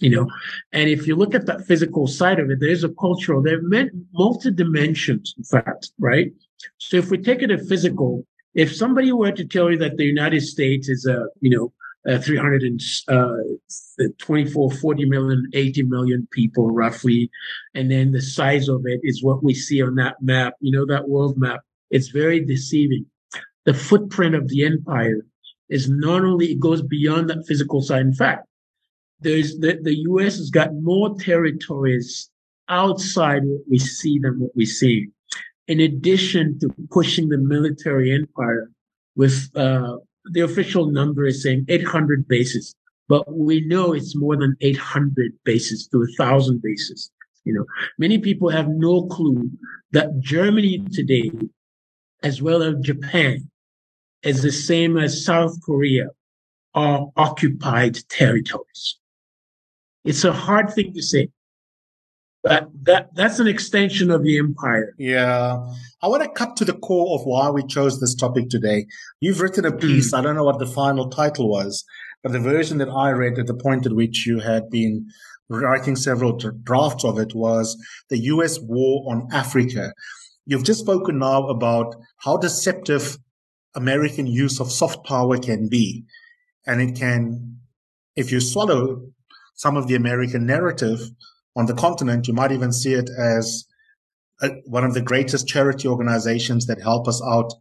you 0.00 0.10
know, 0.10 0.26
and 0.72 0.88
if 0.88 1.06
you 1.06 1.14
look 1.14 1.34
at 1.34 1.46
that 1.46 1.66
physical 1.66 2.06
side 2.06 2.40
of 2.40 2.50
it, 2.50 2.58
there's 2.60 2.82
a 2.82 2.88
cultural, 2.88 3.42
there 3.42 3.58
are 3.58 3.90
multi 4.12 4.50
dimensions, 4.50 5.34
in 5.36 5.44
fact, 5.44 5.92
right? 5.98 6.32
So 6.78 6.96
if 6.96 7.10
we 7.10 7.18
take 7.18 7.42
it 7.42 7.50
a 7.50 7.58
physical, 7.58 8.26
if 8.54 8.74
somebody 8.74 9.12
were 9.12 9.32
to 9.32 9.44
tell 9.44 9.70
you 9.70 9.78
that 9.78 9.96
the 9.96 10.04
United 10.04 10.42
States 10.42 10.88
is 10.88 11.06
a, 11.06 11.26
you 11.40 11.50
know, 11.50 11.72
uh, 12.08 12.18
324, 12.18 14.70
40 14.70 15.04
million, 15.04 15.46
80 15.52 15.82
million 15.84 16.26
people 16.30 16.70
roughly. 16.70 17.30
And 17.74 17.90
then 17.90 18.12
the 18.12 18.22
size 18.22 18.68
of 18.68 18.86
it 18.86 19.00
is 19.02 19.22
what 19.22 19.42
we 19.42 19.52
see 19.54 19.82
on 19.82 19.96
that 19.96 20.16
map, 20.20 20.54
you 20.60 20.72
know, 20.72 20.86
that 20.86 21.08
world 21.08 21.36
map. 21.38 21.60
It's 21.90 22.08
very 22.08 22.44
deceiving. 22.44 23.06
The 23.64 23.74
footprint 23.74 24.34
of 24.34 24.48
the 24.48 24.64
empire 24.64 25.26
is 25.68 25.90
not 25.90 26.24
only, 26.24 26.52
it 26.52 26.60
goes 26.60 26.82
beyond 26.82 27.30
that 27.30 27.46
physical 27.46 27.82
side. 27.82 28.02
In 28.02 28.14
fact, 28.14 28.46
there's 29.20 29.58
the, 29.58 29.78
the 29.82 29.96
US 30.10 30.38
has 30.38 30.50
got 30.50 30.74
more 30.74 31.16
territories 31.18 32.30
outside 32.68 33.42
what 33.44 33.62
we 33.68 33.78
see 33.78 34.18
than 34.18 34.40
what 34.40 34.56
we 34.56 34.64
see 34.64 35.10
in 35.70 35.78
addition 35.78 36.58
to 36.58 36.68
pushing 36.90 37.28
the 37.28 37.38
military 37.38 38.12
empire 38.12 38.68
with 39.14 39.48
uh, 39.54 39.94
the 40.24 40.40
official 40.40 40.86
number 40.86 41.24
is 41.24 41.42
saying 41.42 41.66
800 41.68 42.28
bases, 42.28 42.74
but 43.08 43.24
we 43.32 43.60
know 43.66 43.92
it's 43.92 44.16
more 44.16 44.36
than 44.36 44.56
800 44.60 45.32
bases 45.44 45.86
to 45.88 46.02
a 46.02 46.06
thousand 46.16 46.62
bases. 46.62 47.10
You 47.44 47.54
know, 47.54 47.64
many 47.98 48.18
people 48.18 48.50
have 48.50 48.68
no 48.68 49.06
clue 49.06 49.50
that 49.92 50.20
Germany 50.20 50.84
today, 50.92 51.30
as 52.22 52.42
well 52.42 52.62
as 52.62 52.74
Japan, 52.80 53.50
is 54.22 54.42
the 54.42 54.52
same 54.52 54.98
as 54.98 55.24
South 55.24 55.60
Korea, 55.62 56.08
are 56.74 57.08
occupied 57.16 57.98
territories. 58.08 58.98
It's 60.04 60.24
a 60.24 60.32
hard 60.32 60.70
thing 60.72 60.92
to 60.94 61.02
say, 61.02 61.30
but 62.42 62.68
that 62.82 63.14
that's 63.14 63.38
an 63.38 63.46
extension 63.46 64.10
of 64.10 64.22
the 64.22 64.38
empire. 64.38 64.94
Yeah. 64.98 65.58
I 66.02 66.08
want 66.08 66.22
to 66.22 66.28
cut 66.30 66.56
to 66.56 66.64
the 66.64 66.72
core 66.72 67.18
of 67.18 67.26
why 67.26 67.50
we 67.50 67.62
chose 67.66 68.00
this 68.00 68.14
topic 68.14 68.48
today. 68.48 68.86
You've 69.20 69.40
written 69.40 69.66
a 69.66 69.72
piece, 69.72 70.12
mm. 70.12 70.18
I 70.18 70.22
don't 70.22 70.36
know 70.36 70.44
what 70.44 70.58
the 70.58 70.66
final 70.66 71.10
title 71.10 71.50
was, 71.50 71.84
but 72.22 72.32
the 72.32 72.38
version 72.38 72.78
that 72.78 72.88
I 72.88 73.10
read 73.10 73.38
at 73.38 73.46
the 73.46 73.54
point 73.54 73.86
at 73.86 73.92
which 73.92 74.26
you 74.26 74.40
had 74.40 74.70
been 74.70 75.06
writing 75.50 75.96
several 75.96 76.38
drafts 76.62 77.04
of 77.04 77.18
it 77.18 77.34
was 77.34 77.76
the 78.08 78.18
US 78.18 78.58
war 78.60 79.04
on 79.12 79.28
Africa. 79.32 79.92
You've 80.46 80.64
just 80.64 80.80
spoken 80.80 81.18
now 81.18 81.48
about 81.48 81.94
how 82.18 82.36
deceptive 82.36 83.18
American 83.74 84.26
use 84.26 84.60
of 84.60 84.72
soft 84.72 85.04
power 85.04 85.38
can 85.38 85.68
be. 85.68 86.04
And 86.66 86.80
it 86.80 86.96
can, 86.96 87.58
if 88.16 88.32
you 88.32 88.40
swallow 88.40 89.02
some 89.54 89.76
of 89.76 89.88
the 89.88 89.94
American 89.94 90.46
narrative, 90.46 91.00
on 91.56 91.66
the 91.66 91.74
continent, 91.74 92.28
you 92.28 92.34
might 92.34 92.52
even 92.52 92.72
see 92.72 92.94
it 92.94 93.10
as 93.18 93.64
a, 94.42 94.50
one 94.66 94.84
of 94.84 94.94
the 94.94 95.02
greatest 95.02 95.48
charity 95.48 95.88
organizations 95.88 96.66
that 96.66 96.80
help 96.80 97.08
us 97.08 97.22
out 97.26 97.52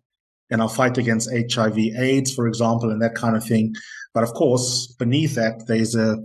in 0.50 0.62
our 0.62 0.70
fight 0.70 0.98
against 0.98 1.30
HIV 1.32 1.78
AIDS, 1.78 2.34
for 2.34 2.48
example, 2.48 2.90
and 2.90 3.02
that 3.02 3.16
kind 3.16 3.36
of 3.36 3.44
thing. 3.44 3.76
But 4.14 4.24
of 4.24 4.34
course, 4.34 4.88
beneath 4.98 5.36
that, 5.36 5.68
there's 5.68 5.96
a 5.96 6.18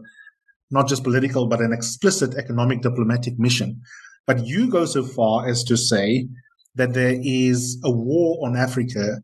not 0.71 0.89
just 0.89 1.05
political, 1.05 1.47
but 1.47 1.61
an 1.61 1.73
explicit 1.73 2.35
economic 2.35 2.81
diplomatic 2.81 3.39
mission. 3.39 3.81
But 4.27 4.47
you 4.47 4.71
go 4.71 4.87
so 4.87 5.05
far 5.05 5.47
as 5.47 5.63
to 5.65 5.77
say 5.77 6.29
that 6.75 6.95
there 6.95 7.19
is 7.23 7.79
a 7.85 7.91
war 7.91 8.47
on 8.47 8.57
Africa 8.57 9.23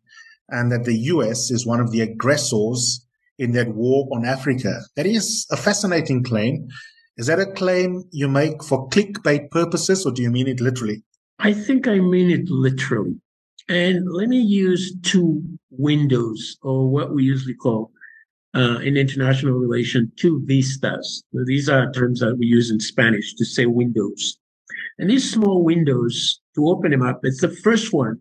and 0.51 0.71
that 0.71 0.85
the 0.85 0.97
US 0.97 1.51
is 1.51 1.67
one 1.67 1.81
of 1.81 1.91
the 1.91 2.03
aggressors 2.03 3.05
in 3.39 3.53
that 3.53 3.69
war 3.69 4.07
on 4.13 4.25
Africa. 4.25 4.83
That 4.97 5.07
is 5.07 5.47
a 5.51 5.57
fascinating 5.57 6.23
claim. 6.23 6.69
Is 7.17 7.27
that 7.27 7.41
a 7.41 7.47
claim 7.47 8.05
you 8.13 8.29
make 8.29 8.63
for 8.65 8.89
clickbait 8.89 9.51
purposes, 9.51 10.07
or 10.07 10.13
do 10.13 10.23
you 10.23 10.31
mean 10.31 10.49
it 10.49 10.61
literally? 10.61 11.03
I 11.39 11.53
think 11.53 11.89
I 11.89 11.99
mean 11.99 12.31
it 12.31 12.49
literally. 12.49 13.21
And 13.69 14.11
let 14.11 14.29
me 14.29 14.41
use 14.41 14.95
two 15.03 15.43
windows, 15.71 16.57
or 16.63 16.91
what 16.91 17.15
we 17.15 17.25
usually 17.25 17.55
call 17.55 17.93
uh, 18.55 18.79
in 18.83 18.97
international 18.97 19.55
relation, 19.55 20.11
two 20.17 20.43
vistas. 20.45 21.23
These 21.47 21.69
are 21.69 21.93
terms 21.93 22.21
that 22.21 22.37
we 22.37 22.47
use 22.47 22.71
in 22.71 22.81
Spanish 22.81 23.35
to 23.35 23.45
say 23.45 23.67
windows. 23.67 24.39
And 24.99 25.09
these 25.09 25.31
small 25.31 25.63
windows, 25.63 26.41
to 26.55 26.69
open 26.69 26.91
them 26.91 27.03
up, 27.03 27.21
it's 27.23 27.41
the 27.41 27.49
first 27.49 27.93
one 27.93 28.19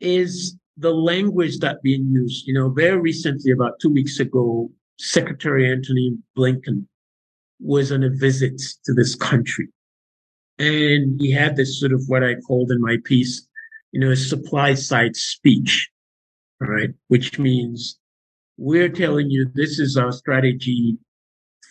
is 0.00 0.56
the 0.76 0.92
language 0.92 1.58
that 1.58 1.82
being 1.82 2.06
used. 2.10 2.46
You 2.46 2.54
know, 2.54 2.70
very 2.70 2.98
recently, 2.98 3.52
about 3.52 3.80
two 3.80 3.90
weeks 3.90 4.18
ago, 4.18 4.70
Secretary 4.98 5.70
Antony 5.70 6.16
Blinken 6.36 6.86
was 7.60 7.92
on 7.92 8.04
a 8.04 8.10
visit 8.10 8.60
to 8.84 8.92
this 8.92 9.14
country. 9.14 9.68
And 10.58 11.20
he 11.20 11.30
had 11.30 11.56
this 11.56 11.78
sort 11.78 11.92
of 11.92 12.02
what 12.06 12.24
I 12.24 12.34
called 12.46 12.70
in 12.70 12.80
my 12.80 12.96
piece, 13.04 13.46
you 13.92 14.00
know, 14.00 14.10
a 14.10 14.16
supply 14.16 14.74
side 14.74 15.16
speech, 15.16 15.90
right, 16.60 16.90
which 17.08 17.38
means 17.38 17.98
we're 18.56 18.88
telling 18.88 19.30
you 19.30 19.50
this 19.54 19.78
is 19.78 19.96
our 19.96 20.12
strategy 20.12 20.96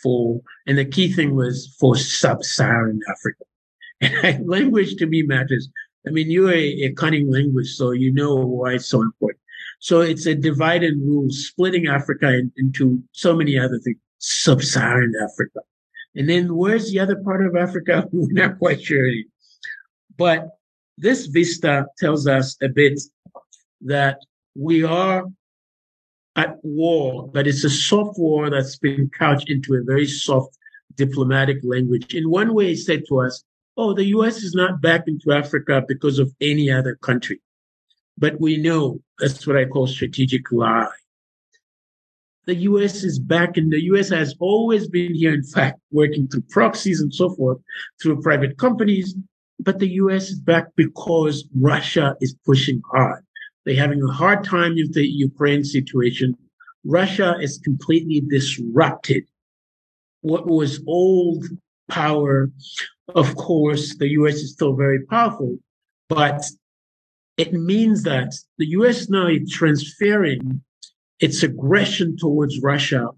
for, 0.04 0.42
and 0.68 0.78
the 0.78 0.86
key 0.86 1.12
thing 1.12 1.36
was 1.36 1.76
for 1.80 1.96
sub-Saharan 1.96 3.00
Africa. 3.10 3.44
And 4.24 4.48
language 4.48 4.98
to 4.98 5.08
me 5.08 5.24
matters. 5.24 5.70
I 6.06 6.12
mean, 6.12 6.30
you're 6.30 6.52
a, 6.52 6.84
a 6.84 6.94
cunning 6.94 7.32
language, 7.32 7.74
so 7.74 7.92
you 7.92 8.12
know 8.12 8.36
why 8.36 8.74
it's 8.74 8.88
so 8.88 9.02
important. 9.02 9.40
So 9.80 10.02
it's 10.02 10.26
a 10.26 10.36
divide 10.36 10.84
and 10.84 11.02
rule, 11.02 11.28
splitting 11.30 11.88
Africa 11.88 12.28
in, 12.28 12.52
into 12.58 13.02
so 13.14 13.36
many 13.36 13.58
other 13.58 13.80
things. 13.80 13.98
Sub-Saharan 14.20 15.14
Africa. 15.24 15.62
And 16.16 16.30
then 16.30 16.56
where's 16.56 16.92
the 16.92 17.00
other 17.00 17.18
part 17.18 17.46
of 17.46 17.56
Africa? 17.56 18.08
We're 18.12 18.32
not 18.32 18.60
quite 18.60 18.82
sure. 18.82 19.10
But 20.18 20.48
this 20.98 21.26
vista 21.26 21.88
tells 21.98 22.28
us 22.28 22.56
a 22.62 22.70
bit 22.70 23.00
that 23.82 24.20
we 24.56 24.84
are 24.84 25.26
at 26.36 26.58
war, 26.64 27.30
but 27.34 27.48
it's 27.48 27.64
a 27.64 27.70
soft 27.70 28.18
war 28.18 28.50
that's 28.50 28.78
been 28.78 29.10
couched 29.18 29.50
into 29.50 29.76
a 29.76 29.84
very 29.84 30.08
soft 30.08 30.58
diplomatic 30.96 31.58
language. 31.64 32.14
In 32.14 32.30
one 32.30 32.54
way, 32.54 32.72
it 32.72 32.78
said 32.78 33.04
to 33.10 33.20
us, 33.20 33.44
oh, 33.78 33.94
the 33.94 34.06
US 34.06 34.38
is 34.38 34.54
not 34.54 34.82
back 34.82 35.04
into 35.08 35.32
Africa 35.32 35.84
because 35.86 36.20
of 36.20 36.34
any 36.40 36.72
other 36.72 36.96
country. 36.96 37.42
But 38.18 38.40
we 38.40 38.56
know 38.58 39.02
that's 39.20 39.46
what 39.46 39.58
I 39.58 39.66
call 39.66 39.88
strategic 39.88 40.52
lie. 40.52 40.88
The 42.46 42.56
US 42.56 43.04
is 43.04 43.18
back 43.18 43.58
and 43.58 43.72
the 43.72 43.84
US 43.86 44.10
has 44.10 44.36
always 44.40 44.88
been 44.88 45.16
here, 45.16 45.34
in 45.34 45.44
fact, 45.44 45.80
working 45.92 46.28
through 46.28 46.44
proxies 46.50 47.02
and 47.02 47.14
so 47.14 47.30
forth, 47.30 47.60
through 48.02 48.22
private 48.22 48.58
companies. 48.58 49.16
But 49.60 49.80
the 49.80 49.90
US 50.04 50.30
is 50.30 50.40
back 50.40 50.68
because 50.76 51.48
Russia 51.56 52.16
is 52.22 52.36
pushing 52.46 52.82
hard. 52.92 53.24
They're 53.66 53.76
having 53.76 54.04
a 54.04 54.12
hard 54.12 54.44
time 54.44 54.76
with 54.76 54.94
the 54.94 55.08
Ukraine 55.08 55.64
situation. 55.64 56.38
Russia 56.84 57.36
is 57.42 57.58
completely 57.58 58.22
disrupted 58.22 59.24
what 60.22 60.48
was 60.48 60.84
old 60.88 61.46
power. 61.90 62.52
Of 63.14 63.36
course, 63.36 63.96
the 63.98 64.10
US 64.20 64.36
is 64.36 64.54
still 64.54 64.76
very 64.76 65.06
powerful, 65.06 65.58
but 66.10 66.44
it 67.38 67.54
means 67.54 68.04
that 68.04 68.34
the 68.58 68.68
US 68.80 69.10
now 69.10 69.28
is 69.28 69.52
transferring 69.52 70.62
its 71.20 71.44
aggression 71.44 72.18
towards 72.18 72.62
Russia 72.62 73.10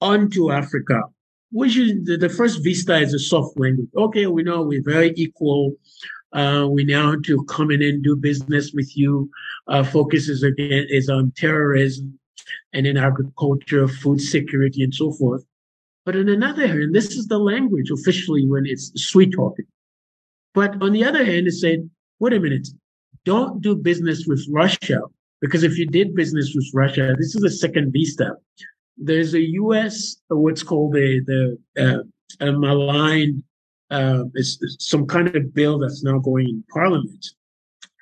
onto 0.00 0.50
Africa, 0.50 1.02
which 1.50 1.76
is 1.76 2.04
the, 2.04 2.16
the 2.16 2.28
first 2.28 2.62
vista 2.62 2.96
is 2.98 3.14
a 3.14 3.18
soft 3.18 3.58
language. 3.58 3.88
Okay, 3.96 4.26
we 4.26 4.42
know 4.42 4.62
we're 4.62 4.82
very 4.82 5.12
equal. 5.16 5.74
Uh, 6.32 6.66
we 6.70 6.84
now 6.84 7.14
to 7.24 7.42
come 7.44 7.70
in 7.70 7.82
and 7.82 8.02
do 8.02 8.14
business 8.14 8.72
with 8.72 8.96
you. 8.96 9.30
Uh, 9.66 9.82
focuses 9.82 10.42
again 10.42 10.86
is 10.88 11.08
on 11.08 11.32
terrorism 11.36 12.18
and 12.72 12.86
in 12.86 12.96
agriculture, 12.96 13.88
food 13.88 14.20
security, 14.20 14.82
and 14.82 14.94
so 14.94 15.12
forth. 15.12 15.44
But 16.04 16.16
on 16.16 16.28
another 16.28 16.66
hand, 16.66 16.94
this 16.94 17.12
is 17.16 17.26
the 17.26 17.38
language 17.38 17.90
officially 17.90 18.46
when 18.46 18.66
it's 18.66 18.90
sweet 19.00 19.32
talking. 19.32 19.66
But 20.54 20.82
on 20.82 20.92
the 20.92 21.04
other 21.04 21.24
hand, 21.24 21.46
it 21.46 21.52
said, 21.52 21.88
wait 22.18 22.32
a 22.32 22.40
minute, 22.40 22.68
don't 23.24 23.60
do 23.60 23.76
business 23.76 24.26
with 24.26 24.44
Russia 24.50 25.00
because 25.40 25.62
if 25.62 25.78
you 25.78 25.86
did 25.86 26.14
business 26.14 26.52
with 26.54 26.68
Russia, 26.74 27.14
this 27.18 27.34
is 27.34 27.42
the 27.42 27.50
second 27.50 27.92
vista. 27.92 28.32
There's 28.96 29.34
a 29.34 29.40
U.S. 29.40 30.16
what's 30.28 30.62
called 30.62 30.96
a 30.96 31.20
the 31.20 31.58
uh, 31.78 32.44
a 32.44 32.52
malign 32.52 33.42
uh, 33.90 34.24
it's, 34.34 34.58
some 34.78 35.06
kind 35.06 35.34
of 35.34 35.54
bill 35.54 35.78
that's 35.78 36.02
now 36.02 36.18
going 36.18 36.48
in 36.48 36.64
Parliament. 36.72 37.26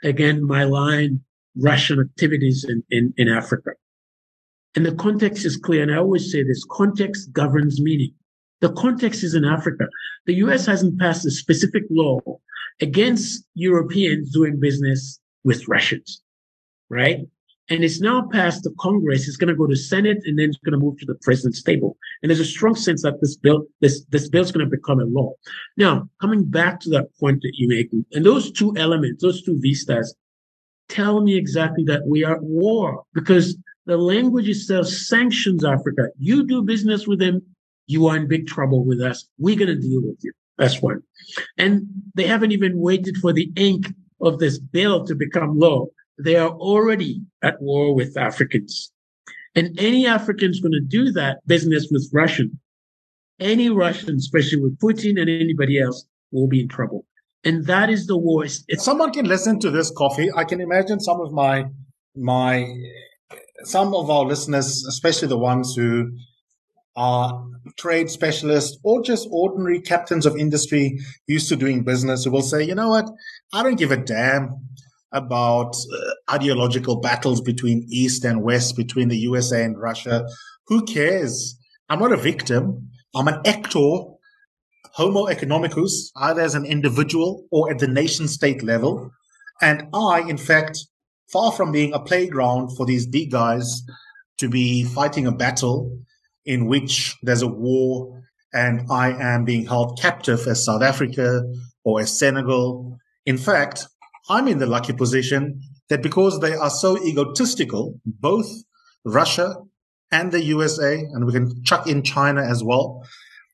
Again, 0.03 0.47
malign 0.47 1.21
Russian 1.57 2.01
activities 2.01 2.65
in, 2.69 2.83
in, 2.91 3.15
in 3.17 3.29
Africa. 3.29 3.71
And 4.75 4.85
the 4.85 4.95
context 4.95 5.47
is 5.47 5.57
clear. 5.57 5.83
And 5.83 5.93
I 5.93 5.97
always 5.97 6.31
say 6.31 6.43
this 6.43 6.65
context 6.71 7.33
governs 7.33 7.81
meaning. 7.81 8.13
The 8.61 8.73
context 8.73 9.23
is 9.23 9.35
in 9.35 9.45
Africa. 9.45 9.87
The 10.27 10.35
US 10.35 10.67
hasn't 10.67 10.99
passed 10.99 11.25
a 11.25 11.31
specific 11.31 11.85
law 11.91 12.21
against 12.81 13.45
Europeans 13.55 14.33
doing 14.33 14.61
business 14.61 15.19
with 15.45 15.67
Russians, 15.69 16.23
right? 16.89 17.21
And 17.69 17.83
it's 17.83 18.01
now 18.01 18.29
passed 18.31 18.63
the 18.63 18.75
Congress. 18.79 19.27
It's 19.27 19.37
going 19.37 19.49
to 19.49 19.57
go 19.57 19.67
to 19.67 19.75
Senate 19.75 20.19
and 20.25 20.39
then 20.39 20.51
it's 20.51 20.59
going 20.59 20.79
to 20.79 20.85
move 20.85 20.99
to 21.01 21.07
the 21.07 21.17
president's 21.23 21.63
table. 21.63 21.97
And 22.23 22.31
there's 22.31 22.41
a 22.41 22.45
strong 22.45 22.77
sense 22.77 23.03
that 23.03 23.21
this 23.21 23.37
bill, 23.37 23.65
this, 23.81 24.05
this 24.11 24.29
bill 24.29 24.45
is 24.45 24.53
going 24.53 24.65
to 24.65 24.71
become 24.71 25.01
a 25.01 25.05
law. 25.05 25.33
Now, 25.77 26.09
coming 26.21 26.45
back 26.45 26.79
to 26.81 26.91
that 26.91 27.09
point 27.19 27.43
that 27.43 27.53
you 27.55 27.69
make, 27.69 27.91
and 28.13 28.25
those 28.25 28.53
two 28.53 28.77
elements, 28.77 29.23
those 29.23 29.43
two 29.43 29.59
vistas 29.61 30.15
tell 30.89 31.21
me 31.21 31.37
exactly 31.37 31.83
that 31.85 32.07
we 32.07 32.25
are 32.25 32.37
at 32.37 32.43
war 32.43 33.03
because 33.15 33.57
the 33.87 33.97
language 33.97 34.49
itself 34.49 34.87
sanctions 34.87 35.65
Africa. 35.65 36.09
You 36.19 36.47
do 36.47 36.63
business 36.63 37.07
with 37.07 37.19
them. 37.19 37.43
You 37.89 38.07
are 38.07 38.17
in 38.17 38.29
big 38.29 38.47
trouble 38.47 38.85
with 38.85 39.01
us. 39.01 39.29
We're 39.39 39.57
going 39.57 39.69
to 39.69 39.77
deal 39.77 40.03
with 40.03 40.19
you. 40.23 40.33
That's 40.59 40.81
one. 40.81 41.03
And 41.59 41.87
they 42.15 42.27
haven't 42.27 42.53
even 42.53 42.79
waited 42.79 43.17
for 43.19 43.33
the 43.33 43.51
ink 43.57 43.89
of 44.21 44.39
this 44.39 44.59
bill 44.59 45.05
to 45.07 45.15
become 45.15 45.59
law 45.59 45.87
they 46.19 46.37
are 46.37 46.51
already 46.51 47.23
at 47.43 47.61
war 47.61 47.95
with 47.95 48.17
Africans. 48.17 48.93
And 49.55 49.79
any 49.81 50.07
African's 50.07 50.61
going 50.61 50.73
to 50.73 50.81
do 50.81 51.11
that 51.13 51.39
business 51.47 51.89
with 51.91 52.11
Russian, 52.13 52.59
any 53.41 53.71
Russian, 53.71 54.17
especially 54.17 54.61
with 54.61 54.79
Putin 54.79 55.21
and 55.21 55.31
anybody 55.31 55.81
else, 55.81 56.07
will 56.31 56.47
be 56.47 56.61
in 56.61 56.69
trouble. 56.69 57.07
And 57.45 57.65
that 57.67 57.91
is 57.91 58.07
the 58.07 58.17
war. 58.17 58.45
If 58.45 58.81
someone 58.81 59.13
can 59.13 59.27
listen 59.27 59.59
to 59.61 59.71
this 59.71 59.93
Kofi, 59.93 60.29
I 60.37 60.45
can 60.45 60.61
imagine 60.61 61.01
some 61.01 61.21
of 61.21 61.33
my 61.33 61.67
my 62.17 62.67
some 63.65 63.95
of 63.95 64.11
our 64.11 64.25
listeners, 64.25 64.85
especially 64.87 65.29
the 65.29 65.39
ones 65.39 65.75
who 65.75 66.13
are 66.97 67.47
trade 67.77 68.11
specialists 68.11 68.79
or 68.83 69.03
just 69.03 69.29
ordinary 69.31 69.81
captains 69.81 70.27
of 70.27 70.37
industry 70.37 70.99
used 71.27 71.49
to 71.49 71.57
doing 71.57 71.85
business, 71.85 72.25
who 72.25 72.31
will 72.31 72.43
say, 72.43 72.63
you 72.63 72.75
know 72.75 72.89
what, 72.89 73.09
I 73.53 73.63
don't 73.63 73.79
give 73.79 73.93
a 73.93 73.97
damn 73.97 74.51
about 75.17 75.75
uh, 75.75 76.35
ideological 76.35 77.01
battles 77.01 77.41
between 77.41 77.87
East 77.89 78.25
and 78.25 78.43
West, 78.43 78.77
between 78.77 79.09
the 79.09 79.17
USA 79.19 79.65
and 79.65 79.81
Russia. 79.81 80.27
Who 80.67 80.85
cares? 80.85 81.59
I'm 81.89 82.01
not 82.01 82.13
a 82.13 82.17
victim. 82.17 82.91
I'm 83.15 83.29
an 83.29 83.41
actor, 83.47 84.03
homo 84.93 85.27
economicus, 85.27 86.11
either 86.17 86.43
as 86.43 86.55
an 86.55 86.67
individual 86.67 87.47
or 87.51 87.71
at 87.71 87.79
the 87.79 87.89
nation 87.89 88.29
state 88.29 88.63
level. 88.63 89.11
And 89.63 89.89
I, 89.95 90.21
in 90.21 90.37
fact, 90.37 90.79
far 91.33 91.51
from 91.51 91.73
being 91.73 91.95
a 91.95 92.01
playground 92.01 92.77
for 92.77 92.85
these 92.85 93.07
big 93.07 93.31
guys 93.31 93.83
to 94.39 94.49
be 94.49 94.85
fighting 94.85 95.27
a 95.27 95.33
battle 95.33 95.99
in 96.45 96.67
which 96.67 97.17
there's 97.23 97.43
a 97.43 97.49
war 97.49 98.23
and 98.53 98.87
I 98.91 99.11
am 99.11 99.45
being 99.45 99.67
held 99.67 99.99
captive 100.01 100.47
as 100.47 100.65
South 100.65 100.83
Africa 100.83 101.43
or 101.85 102.01
as 102.01 102.19
Senegal. 102.19 102.99
In 103.25 103.37
fact, 103.37 103.87
I'm 104.29 104.49
in 104.49 104.59
the 104.59 104.67
lucky 104.67 104.93
position 104.93 105.61
that 105.89 106.03
because 106.03 106.41
they 106.41 106.55
are 106.55 106.71
so 106.71 107.03
egotistical, 107.05 108.01
both 108.05 108.49
Russia 109.05 109.55
and 110.11 110.33
the 110.33 110.43
USA, 110.45 110.99
and 110.99 111.25
we 111.25 111.33
can 111.33 111.63
chuck 111.65 111.87
in 111.87 112.03
China 112.03 112.43
as 112.43 112.63
well, 112.63 113.07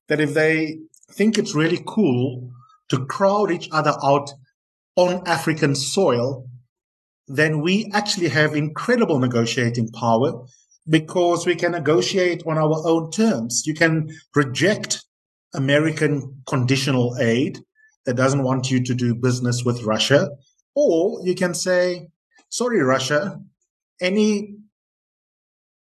that 0.08 0.20
if 0.20 0.34
they 0.34 0.78
think 1.10 1.38
it's 1.38 1.54
really 1.54 1.82
cool 1.86 2.50
to 2.88 3.06
crowd 3.06 3.50
each 3.50 3.68
other 3.72 3.94
out 4.02 4.32
on 4.96 5.26
African 5.26 5.74
soil, 5.74 6.46
then 7.26 7.60
we 7.60 7.90
actually 7.92 8.28
have 8.28 8.54
incredible 8.54 9.18
negotiating 9.18 9.88
power 9.90 10.44
because 10.88 11.46
we 11.46 11.54
can 11.54 11.72
negotiate 11.72 12.42
on 12.46 12.58
our 12.58 12.82
own 12.86 13.10
terms. 13.10 13.62
You 13.66 13.74
can 13.74 14.10
reject 14.34 15.04
American 15.54 16.42
conditional 16.46 17.16
aid 17.18 17.60
that 18.04 18.16
doesn't 18.16 18.42
want 18.42 18.70
you 18.70 18.82
to 18.82 18.94
do 18.94 19.14
business 19.14 19.62
with 19.64 19.84
Russia. 19.84 20.28
Or 20.74 21.20
you 21.24 21.34
can 21.34 21.54
say, 21.54 22.08
sorry, 22.48 22.80
Russia, 22.80 23.40
any 24.00 24.56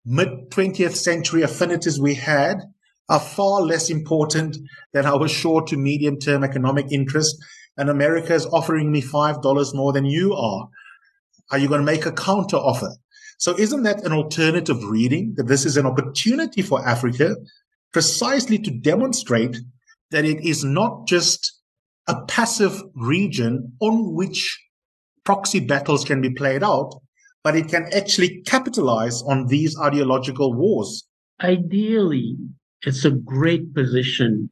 mid 0.04 0.50
20th 0.50 0.96
century 0.96 1.42
affinities 1.42 2.00
we 2.00 2.14
had 2.14 2.60
are 3.08 3.20
far 3.20 3.60
less 3.60 3.90
important 3.90 4.56
than 4.92 5.04
our 5.04 5.28
short 5.28 5.66
to 5.68 5.76
medium 5.76 6.18
term 6.18 6.44
economic 6.44 6.86
interest. 6.90 7.36
And 7.76 7.90
America 7.90 8.34
is 8.34 8.46
offering 8.46 8.90
me 8.90 9.02
$5 9.02 9.74
more 9.74 9.92
than 9.92 10.04
you 10.04 10.34
are. 10.34 10.68
Are 11.50 11.58
you 11.58 11.68
going 11.68 11.80
to 11.80 11.84
make 11.84 12.06
a 12.06 12.12
counter 12.12 12.56
offer? 12.56 12.90
So 13.38 13.58
isn't 13.58 13.82
that 13.84 14.04
an 14.04 14.12
alternative 14.12 14.84
reading 14.84 15.34
that 15.36 15.48
this 15.48 15.64
is 15.64 15.76
an 15.76 15.86
opportunity 15.86 16.62
for 16.62 16.86
Africa 16.86 17.36
precisely 17.92 18.58
to 18.58 18.70
demonstrate 18.70 19.56
that 20.10 20.24
it 20.24 20.44
is 20.44 20.62
not 20.62 21.06
just 21.06 21.60
a 22.06 22.24
passive 22.26 22.82
region 22.94 23.72
on 23.80 24.14
which 24.14 24.58
proxy 25.30 25.60
battles 25.60 26.04
can 26.04 26.20
be 26.20 26.30
played 26.30 26.64
out, 26.64 26.92
but 27.44 27.54
it 27.54 27.68
can 27.68 27.86
actually 27.94 28.42
capitalize 28.46 29.22
on 29.22 29.46
these 29.46 29.78
ideological 29.78 30.52
wars. 30.54 31.06
Ideally, 31.40 32.36
it's 32.82 33.04
a 33.04 33.12
great 33.12 33.72
position 33.72 34.50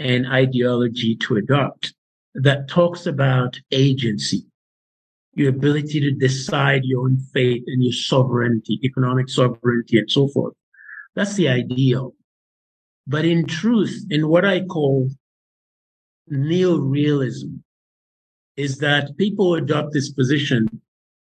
and 0.00 0.26
ideology 0.26 1.14
to 1.14 1.36
adopt 1.36 1.94
that 2.34 2.68
talks 2.68 3.06
about 3.06 3.60
agency. 3.70 4.42
your 5.34 5.50
ability 5.50 6.00
to 6.00 6.10
decide 6.12 6.82
your 6.84 7.02
own 7.04 7.16
fate 7.32 7.62
and 7.66 7.82
your 7.82 7.92
sovereignty, 7.92 8.80
economic 8.82 9.28
sovereignty, 9.28 9.98
and 9.98 10.10
so 10.10 10.28
forth. 10.28 10.54
That's 11.14 11.34
the 11.34 11.48
ideal. 11.48 12.14
But 13.06 13.24
in 13.24 13.46
truth, 13.46 13.94
in 14.10 14.28
what 14.28 14.44
I 14.44 14.60
call 14.62 15.08
neo-realism, 16.28 17.48
is 18.60 18.76
that 18.78 19.16
people 19.16 19.46
who 19.46 19.54
adopt 19.54 19.92
this 19.92 20.10
position 20.12 20.68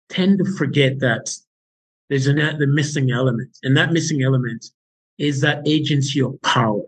tend 0.09 0.39
to 0.39 0.45
forget 0.57 0.99
that 0.99 1.25
there's 2.09 2.27
an, 2.27 2.37
the 2.59 2.67
missing 2.67 3.11
element. 3.13 3.57
And 3.63 3.77
that 3.77 3.93
missing 3.93 4.23
element 4.23 4.67
is 5.19 5.41
that 5.43 5.67
agency 5.67 6.21
of 6.21 6.41
power. 6.43 6.85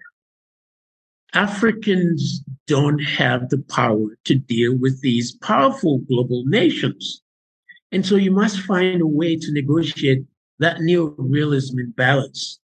Africans 1.34 2.42
don't 2.66 2.98
have 2.98 3.48
the 3.50 3.62
power 3.68 4.18
to 4.24 4.34
deal 4.34 4.76
with 4.76 5.00
these 5.02 5.36
powerful 5.36 5.98
global 5.98 6.44
nations. 6.46 7.22
And 7.92 8.04
so 8.04 8.16
you 8.16 8.32
must 8.32 8.60
find 8.60 9.00
a 9.00 9.06
way 9.06 9.36
to 9.36 9.52
negotiate 9.52 10.24
that 10.58 10.80
neo-realism 10.80 11.78
in 11.78 11.90
balance 11.92 12.58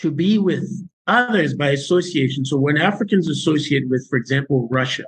to 0.00 0.10
be 0.10 0.38
with 0.38 0.66
others 1.06 1.54
by 1.54 1.70
association. 1.70 2.44
So 2.44 2.56
when 2.56 2.78
Africans 2.78 3.28
associate 3.28 3.88
with, 3.88 4.06
for 4.10 4.16
example, 4.16 4.68
Russia, 4.70 5.04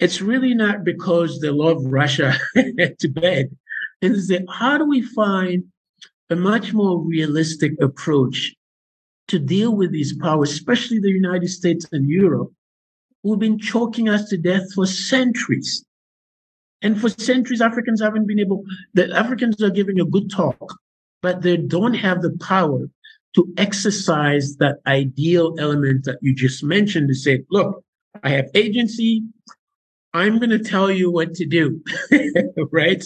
it's 0.00 0.20
really 0.20 0.54
not 0.54 0.84
because 0.84 1.40
they 1.40 1.50
love 1.50 1.84
Russia 1.84 2.34
to 2.54 3.08
bed. 3.08 3.56
And 4.02 4.20
say, 4.22 4.44
how 4.50 4.78
do 4.78 4.86
we 4.86 5.02
find 5.02 5.64
a 6.30 6.36
much 6.36 6.72
more 6.72 7.00
realistic 7.00 7.72
approach 7.82 8.54
to 9.28 9.38
deal 9.38 9.76
with 9.76 9.92
these 9.92 10.16
powers, 10.16 10.50
especially 10.50 10.98
the 10.98 11.10
United 11.10 11.48
States 11.48 11.86
and 11.92 12.08
Europe, 12.08 12.50
who've 13.22 13.38
been 13.38 13.58
choking 13.58 14.08
us 14.08 14.28
to 14.28 14.36
death 14.36 14.72
for 14.74 14.86
centuries. 14.86 15.84
And 16.82 17.00
for 17.00 17.10
centuries, 17.10 17.60
Africans 17.60 18.00
haven't 18.00 18.26
been 18.26 18.40
able, 18.40 18.64
the 18.94 19.14
Africans 19.14 19.62
are 19.62 19.70
giving 19.70 20.00
a 20.00 20.04
good 20.04 20.30
talk, 20.30 20.78
but 21.20 21.42
they 21.42 21.58
don't 21.58 21.94
have 21.94 22.22
the 22.22 22.36
power 22.40 22.88
to 23.34 23.52
exercise 23.56 24.56
that 24.56 24.78
ideal 24.86 25.54
element 25.58 26.04
that 26.06 26.18
you 26.22 26.34
just 26.34 26.64
mentioned 26.64 27.08
to 27.08 27.14
say, 27.14 27.44
look, 27.50 27.84
I 28.22 28.30
have 28.30 28.48
agency. 28.54 29.22
I'm 30.12 30.38
going 30.38 30.50
to 30.50 30.58
tell 30.58 30.90
you 30.90 31.10
what 31.10 31.34
to 31.34 31.46
do. 31.46 31.82
right. 32.72 33.04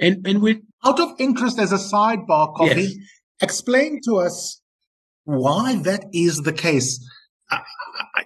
And, 0.00 0.26
and 0.26 0.42
we 0.42 0.62
out 0.84 1.00
of 1.00 1.12
interest 1.18 1.58
as 1.58 1.72
a 1.72 1.76
sidebar, 1.76 2.54
Kofi, 2.56 2.88
yes. 2.88 2.94
explain 3.40 4.00
to 4.04 4.16
us 4.16 4.60
why 5.24 5.76
that 5.82 6.06
is 6.12 6.38
the 6.38 6.52
case. 6.52 7.06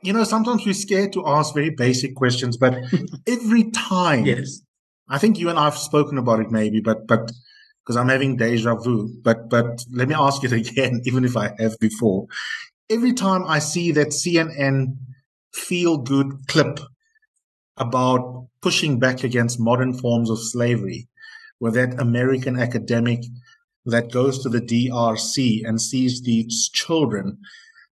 you 0.03 0.12
know, 0.12 0.25
sometimes 0.25 0.65
we're 0.65 0.73
scared 0.73 1.12
to 1.12 1.27
ask 1.27 1.55
very 1.55 1.71
basic 1.71 2.15
questions, 2.15 2.57
but 2.57 2.79
every 3.27 3.71
time, 3.71 4.25
yes, 4.25 4.61
I 5.09 5.19
think 5.19 5.39
you 5.39 5.49
and 5.51 5.59
I 5.59 5.65
have 5.65 5.77
spoken 5.77 6.19
about 6.19 6.41
it 6.41 6.51
maybe, 6.51 6.81
but, 6.81 7.07
but 7.07 7.31
because 7.85 7.97
I'm 7.97 8.09
having 8.09 8.37
deja 8.37 8.75
vu, 8.75 9.15
but, 9.23 9.49
but 9.49 9.85
let 9.93 10.09
me 10.09 10.15
ask 10.15 10.43
it 10.43 10.53
again, 10.53 11.03
even 11.05 11.25
if 11.25 11.37
I 11.37 11.53
have 11.59 11.79
before. 11.79 12.27
Every 12.89 13.12
time 13.12 13.45
I 13.47 13.59
see 13.59 13.93
that 13.93 14.09
CNN 14.09 14.97
feel 15.53 15.99
good 15.99 16.47
clip 16.49 16.81
about 17.77 18.49
pushing 18.61 18.99
back 18.99 19.23
against 19.23 19.61
modern 19.61 19.95
forms 19.95 20.31
of 20.31 20.39
slavery, 20.39 21.09
with 21.61 21.75
that 21.75 22.01
American 22.01 22.59
academic 22.59 23.25
that 23.85 24.11
goes 24.11 24.43
to 24.43 24.49
the 24.49 24.61
DRC 24.61 25.67
and 25.67 25.81
sees 25.81 26.23
these 26.23 26.69
children 26.69 27.39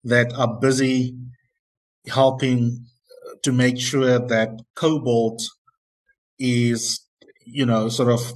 that 0.03 0.33
are 0.33 0.59
busy 0.59 1.15
helping 2.07 2.85
to 3.43 3.51
make 3.51 3.79
sure 3.79 4.19
that 4.19 4.59
cobalt 4.75 5.41
is, 6.39 7.01
you 7.45 7.65
know, 7.65 7.89
sort 7.89 8.09
of 8.09 8.33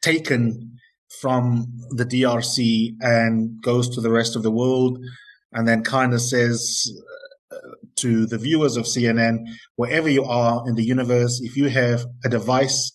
taken 0.00 0.78
from 1.20 1.66
the 1.90 2.04
DRC 2.04 2.94
and 3.00 3.60
goes 3.62 3.88
to 3.88 4.00
the 4.00 4.10
rest 4.10 4.36
of 4.36 4.42
the 4.42 4.50
world 4.50 4.98
and 5.52 5.66
then 5.66 5.82
kind 5.82 6.12
of 6.12 6.20
says 6.20 6.92
to 7.96 8.26
the 8.26 8.38
viewers 8.38 8.76
of 8.76 8.84
CNN, 8.84 9.44
wherever 9.76 10.08
you 10.08 10.24
are 10.24 10.66
in 10.68 10.74
the 10.74 10.84
universe, 10.84 11.40
if 11.42 11.56
you 11.56 11.68
have 11.68 12.06
a 12.24 12.28
device 12.28 12.92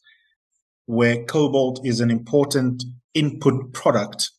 where 0.85 1.23
cobalt 1.25 1.81
is 1.85 1.99
an 1.99 2.09
important 2.09 2.83
input 3.13 3.73
product, 3.73 4.31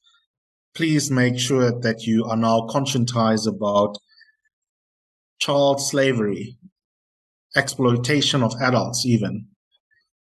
please 0.75 1.11
make 1.11 1.39
sure 1.39 1.79
that 1.81 2.03
you 2.03 2.25
are 2.25 2.37
now 2.37 2.67
conscientized 2.69 3.47
about 3.47 3.97
child 5.41 5.81
slavery, 5.81 6.57
exploitation 7.57 8.43
of 8.43 8.55
adults, 8.61 9.05
even 9.07 9.47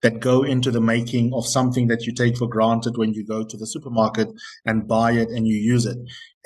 that 0.04 0.20
go 0.20 0.42
into 0.42 0.70
the 0.70 0.83
making 0.83 1.33
of 1.33 1.46
something 1.46 1.87
that 1.87 2.04
you 2.04 2.12
take 2.12 2.37
for 2.37 2.46
granted 2.46 2.98
when 2.98 3.14
you 3.14 3.24
go 3.24 3.42
to 3.42 3.57
the 3.57 3.66
supermarket 3.66 4.28
and 4.66 4.87
buy 4.87 5.12
it 5.12 5.28
and 5.30 5.48
you 5.48 5.57
use 5.57 5.87
it. 5.87 5.96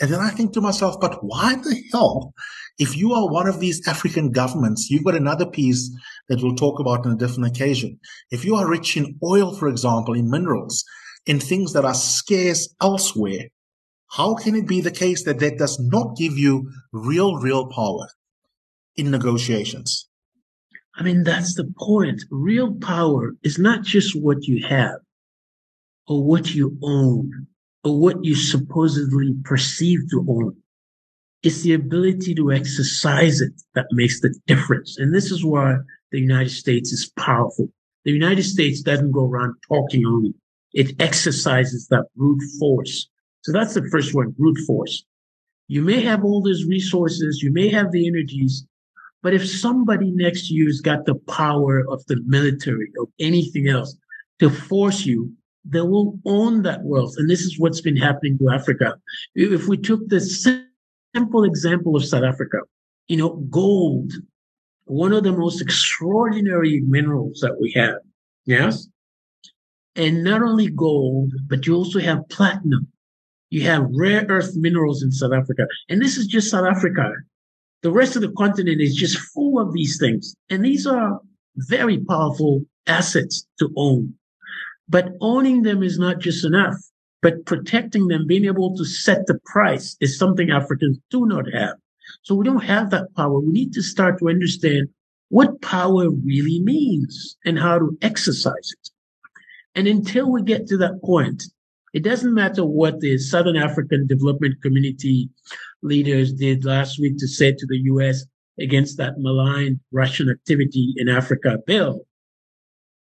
And 0.01 0.13
then 0.13 0.21
I 0.21 0.31
think 0.31 0.53
to 0.53 0.61
myself, 0.61 1.01
but 1.01 1.19
why 1.23 1.57
the 1.57 1.83
hell, 1.91 2.33
if 2.79 2.97
you 2.97 3.13
are 3.13 3.31
one 3.31 3.49
of 3.49 3.59
these 3.59 3.87
African 3.89 4.31
governments, 4.31 4.89
you've 4.89 5.05
got 5.05 5.17
another 5.17 5.47
piece 5.47 5.91
that 6.29 6.41
we'll 6.41 6.55
talk 6.55 6.79
about 6.79 7.05
on 7.05 7.13
a 7.13 7.17
different 7.17 7.49
occasion. 7.49 7.99
If 8.31 8.45
you 8.45 8.55
are 8.55 8.71
rich 8.71 8.97
in 8.97 9.19
oil, 9.23 9.55
for 9.55 9.69
example, 9.69 10.15
in 10.15 10.31
minerals, 10.31 10.85
in 11.27 11.41
things 11.41 11.73
that 11.73 11.85
are 11.85 11.95
scarce 11.95 12.73
elsewhere, 12.81 13.49
how 14.13 14.35
can 14.35 14.55
it 14.55 14.67
be 14.67 14.81
the 14.81 14.93
case 14.93 15.25
that 15.25 15.41
that 15.41 15.59
does 15.59 15.79
not 15.81 16.17
give 16.17 16.39
you 16.39 16.71
real, 16.93 17.37
real 17.37 17.67
power 17.67 18.09
in 18.97 19.11
negotiations? 19.11 20.09
I 20.95 21.03
mean, 21.03 21.25
that's 21.25 21.55
the 21.55 21.73
point. 21.79 22.23
Real 22.31 22.75
power 22.75 23.35
is 23.43 23.59
not 23.59 23.83
just 23.83 24.21
what 24.21 24.45
you 24.45 24.67
have 24.67 24.97
or 26.07 26.25
what 26.25 26.55
you 26.55 26.79
own 26.83 27.47
or 27.85 28.01
what 28.01 28.25
you 28.25 28.35
supposedly 28.35 29.35
perceive 29.45 30.01
to 30.11 30.27
own. 30.29 30.57
It's 31.43 31.63
the 31.63 31.75
ability 31.75 32.35
to 32.35 32.53
exercise 32.53 33.41
it 33.41 33.53
that 33.75 33.87
makes 33.93 34.21
the 34.21 34.35
difference. 34.47 34.99
And 34.99 35.15
this 35.15 35.31
is 35.31 35.45
why 35.45 35.77
the 36.11 36.21
United 36.21 36.51
States 36.51 36.93
is 36.93 37.13
powerful. 37.17 37.69
The 38.05 38.13
United 38.13 38.43
States 38.43 38.81
doesn't 38.81 39.13
go 39.13 39.27
around 39.27 39.55
talking 39.69 40.05
only. 40.07 40.35
It 40.73 41.01
exercises 41.01 41.87
that 41.89 42.07
brute 42.17 42.43
force. 42.59 43.09
So 43.43 43.53
that's 43.53 43.75
the 43.75 43.89
first 43.91 44.15
one, 44.15 44.31
brute 44.31 44.59
force. 44.67 45.05
You 45.69 45.83
may 45.83 46.01
have 46.03 46.25
all 46.25 46.43
those 46.43 46.65
resources, 46.65 47.41
you 47.43 47.53
may 47.53 47.69
have 47.69 47.93
the 47.93 48.07
energies, 48.07 48.67
but 49.23 49.35
if 49.35 49.49
somebody 49.49 50.11
next 50.11 50.49
to 50.49 50.55
you 50.55 50.67
has 50.67 50.81
got 50.81 51.05
the 51.05 51.15
power 51.15 51.85
of 51.89 52.05
the 52.07 52.21
military 52.27 52.91
or 52.99 53.07
anything 53.21 53.69
else 53.69 53.97
to 54.39 54.49
force 54.49 55.05
you, 55.05 55.33
they 55.65 55.83
will 55.83 56.19
own 56.25 56.63
that 56.63 56.83
wealth. 56.85 57.15
And 57.19 57.29
this 57.29 57.43
is 57.43 57.59
what's 57.59 57.81
been 57.81 57.97
happening 57.97 58.39
to 58.39 58.51
Africa. 58.51 58.97
If 59.35 59.69
we 59.69 59.77
took 59.77 60.09
the 60.09 60.21
simple 61.15 61.45
example 61.45 61.97
of 61.97 62.05
South 62.05 62.25
Africa, 62.25 62.59
you 63.09 63.17
know, 63.17 63.37
gold, 63.51 64.13
one 64.85 65.13
of 65.13 65.25
the 65.25 65.33
most 65.33 65.61
extraordinary 65.61 66.81
minerals 66.81 67.41
that 67.41 67.59
we 67.61 67.73
have. 67.73 67.99
Yes. 68.45 68.89
And 69.97 70.23
not 70.23 70.43
only 70.43 70.69
gold, 70.69 71.33
but 71.49 71.67
you 71.67 71.75
also 71.75 71.99
have 72.01 72.29
platinum. 72.29 72.89
You 73.51 73.63
have 73.63 73.87
rare 73.91 74.27
earth 74.29 74.55
minerals 74.57 75.03
in 75.03 75.11
South 75.11 75.33
Africa. 75.33 75.67
And 75.89 76.01
this 76.01 76.17
is 76.17 76.27
just 76.27 76.51
South 76.51 76.67
Africa. 76.67 77.13
The 77.83 77.91
rest 77.91 78.17
of 78.17 78.23
the 78.23 78.33
continent 78.33 78.81
is 78.81 78.95
just 78.95 79.19
full 79.19 79.59
of 79.59 79.73
these 79.73 79.99
things. 79.99 80.35
And 80.51 80.65
these 80.65 80.87
are 80.87 81.21
very 81.57 81.99
powerful 81.99 82.65
assets 82.87 83.47
to 83.59 83.71
own. 83.77 84.15
But 84.89 85.13
owning 85.21 85.63
them 85.63 85.83
is 85.83 85.99
not 85.99 86.19
just 86.19 86.45
enough, 86.45 86.77
but 87.23 87.45
protecting 87.47 88.09
them, 88.09 88.27
being 88.27 88.45
able 88.45 88.77
to 88.77 88.85
set 88.85 89.27
the 89.27 89.39
price 89.45 89.97
is 90.01 90.19
something 90.19 90.51
Africans 90.51 90.99
do 91.11 91.27
not 91.27 91.47
have. 91.53 91.77
So 92.23 92.35
we 92.35 92.45
don't 92.45 92.65
have 92.65 92.91
that 92.91 93.15
power. 93.17 93.41
We 93.41 93.53
need 93.53 93.73
to 93.75 93.83
start 93.83 94.19
to 94.19 94.29
understand 94.29 94.89
what 95.31 95.61
power 95.61 96.11
really 96.11 96.61
means 96.61 97.37
and 97.45 97.59
how 97.59 97.79
to 97.79 97.99
exercise 98.03 98.73
it. 98.73 98.91
And 99.75 99.87
until 99.87 100.31
we 100.31 100.43
get 100.43 100.67
to 100.69 100.77
that 100.79 101.03
point, 101.03 101.45
it 101.95 102.03
doesn't 102.03 102.35
matter 102.35 102.65
what 102.65 103.01
the 103.01 103.19
Southern 103.19 103.57
African 103.57 104.07
Development 104.07 104.61
Community 104.63 105.29
leaders 105.83 106.33
did 106.33 106.65
last 106.65 106.99
week 106.99 107.19
to 107.19 107.29
say 107.29 107.53
to 107.53 107.67
the 107.67 107.79
US 107.93 108.25
against 108.59 108.97
that 108.99 109.19
malign 109.19 109.81
Russian 109.93 110.29
activity 110.29 110.95
in 110.97 111.09
Africa 111.09 111.59
bill. 111.67 112.07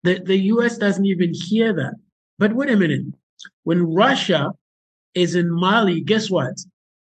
The, 0.03 0.19
the 0.19 0.38
US 0.53 0.77
doesn't 0.77 1.05
even 1.05 1.33
hear 1.33 1.73
that. 1.73 1.95
But 2.38 2.53
wait 2.53 2.69
a 2.69 2.77
minute. 2.77 3.05
When 3.63 3.93
Russia 3.93 4.52
is 5.13 5.36
in 5.36 5.52
Mali, 5.52 6.02
guess 6.02 6.30
what? 6.30 6.54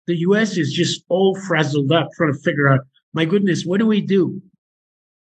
The 0.06 0.16
US 0.18 0.56
is 0.56 0.72
just 0.72 1.04
all 1.08 1.38
frazzled 1.46 1.92
up 1.92 2.08
trying 2.16 2.32
to 2.32 2.38
figure 2.40 2.68
out, 2.68 2.80
my 3.12 3.24
goodness, 3.24 3.64
what 3.64 3.78
do 3.78 3.86
we 3.86 4.00
do? 4.00 4.40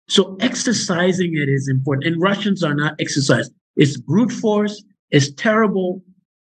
So 0.09 0.37
exercising 0.41 1.37
it 1.37 1.49
is 1.49 1.69
important. 1.69 2.07
And 2.07 2.23
Russians 2.23 2.63
are 2.63 2.75
not 2.75 2.95
exercising. 3.01 3.55
It's 3.77 3.97
brute 3.97 4.33
force. 4.33 4.83
It's 5.11 5.33
terrible, 5.33 6.03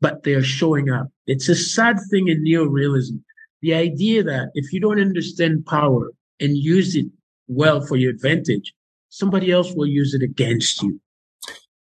but 0.01 0.23
they're 0.23 0.43
showing 0.43 0.91
up. 0.91 1.09
It's 1.27 1.49
a 1.49 1.55
sad 1.55 1.97
thing 2.11 2.29
in 2.29 2.45
neorealism. 2.45 3.21
The 3.63 3.75
idea 3.75 4.23
that 4.23 4.51
if 4.55 4.73
you 4.73 4.81
don't 4.81 5.01
understand 5.01 5.67
power 5.67 6.13
and 6.41 6.57
use 6.57 6.95
it 6.95 7.07
well 7.49 7.81
for 7.81 7.97
your 7.97 8.11
advantage, 8.11 8.73
somebody 9.09 9.51
else 9.51 9.73
will 9.75 9.87
use 9.87 10.15
it 10.15 10.23
against 10.23 10.83
you. 10.83 11.01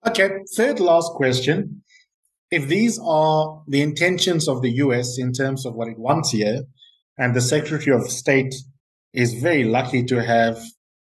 Okay, 0.07 0.31
third 0.55 0.81
last 0.81 1.12
question. 1.12 1.83
If 2.50 2.66
these 2.66 2.98
are 2.98 3.62
the 3.68 3.82
intentions 3.82 4.48
of 4.48 4.62
the 4.62 4.70
US 4.84 5.18
in 5.18 5.32
terms 5.32 5.66
of 5.66 5.74
what 5.74 5.88
it 5.88 5.98
wants 5.98 6.30
here, 6.30 6.62
and 7.18 7.34
the 7.34 7.40
Secretary 7.40 7.94
of 7.94 8.11
State 8.11 8.54
is 9.12 9.34
very 9.34 9.64
lucky 9.64 10.04
to 10.04 10.22
have, 10.22 10.58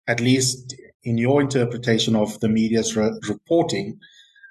at 0.07 0.19
least 0.19 0.75
in 1.03 1.17
your 1.17 1.41
interpretation 1.41 2.15
of 2.15 2.39
the 2.39 2.49
media's 2.49 2.95
re- 2.95 3.11
reporting, 3.27 3.99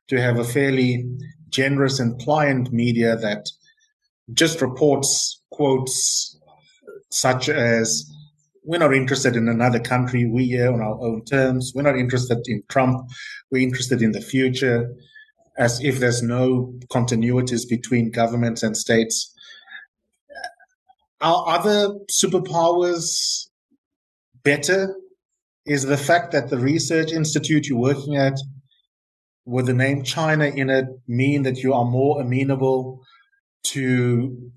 to 0.08 0.20
have 0.20 0.38
a 0.38 0.44
fairly 0.44 1.04
generous 1.48 1.98
and 1.98 2.18
pliant 2.20 2.72
media 2.72 3.16
that 3.16 3.46
just 4.32 4.60
reports 4.60 5.42
quotes 5.50 6.38
such 7.10 7.48
as 7.48 8.04
we're 8.64 8.78
not 8.78 8.94
interested 8.94 9.34
in 9.34 9.48
another 9.48 9.80
country. 9.80 10.26
We 10.26 10.44
here 10.46 10.70
on 10.70 10.82
our 10.82 11.00
own 11.00 11.24
terms. 11.24 11.72
We're 11.74 11.82
not 11.82 11.96
interested 11.96 12.42
in 12.46 12.62
Trump. 12.68 13.08
We're 13.50 13.62
interested 13.62 14.02
in 14.02 14.12
the 14.12 14.20
future, 14.20 14.94
as 15.58 15.82
if 15.82 15.98
there's 15.98 16.22
no 16.22 16.72
continuities 16.90 17.68
between 17.68 18.10
governments 18.10 18.62
and 18.62 18.76
states. 18.76 19.34
Are 21.20 21.48
other 21.48 21.96
superpowers 22.10 23.48
better? 24.44 24.94
Is 25.66 25.82
the 25.82 25.98
fact 25.98 26.32
that 26.32 26.48
the 26.48 26.58
research 26.58 27.12
institute 27.12 27.66
you're 27.66 27.78
working 27.78 28.16
at 28.16 28.38
with 29.44 29.66
the 29.66 29.74
name 29.74 30.02
China 30.02 30.46
in 30.46 30.70
it 30.70 30.86
mean 31.06 31.42
that 31.42 31.58
you 31.58 31.74
are 31.74 31.84
more 31.84 32.22
amenable 32.22 33.02
to 33.64 34.50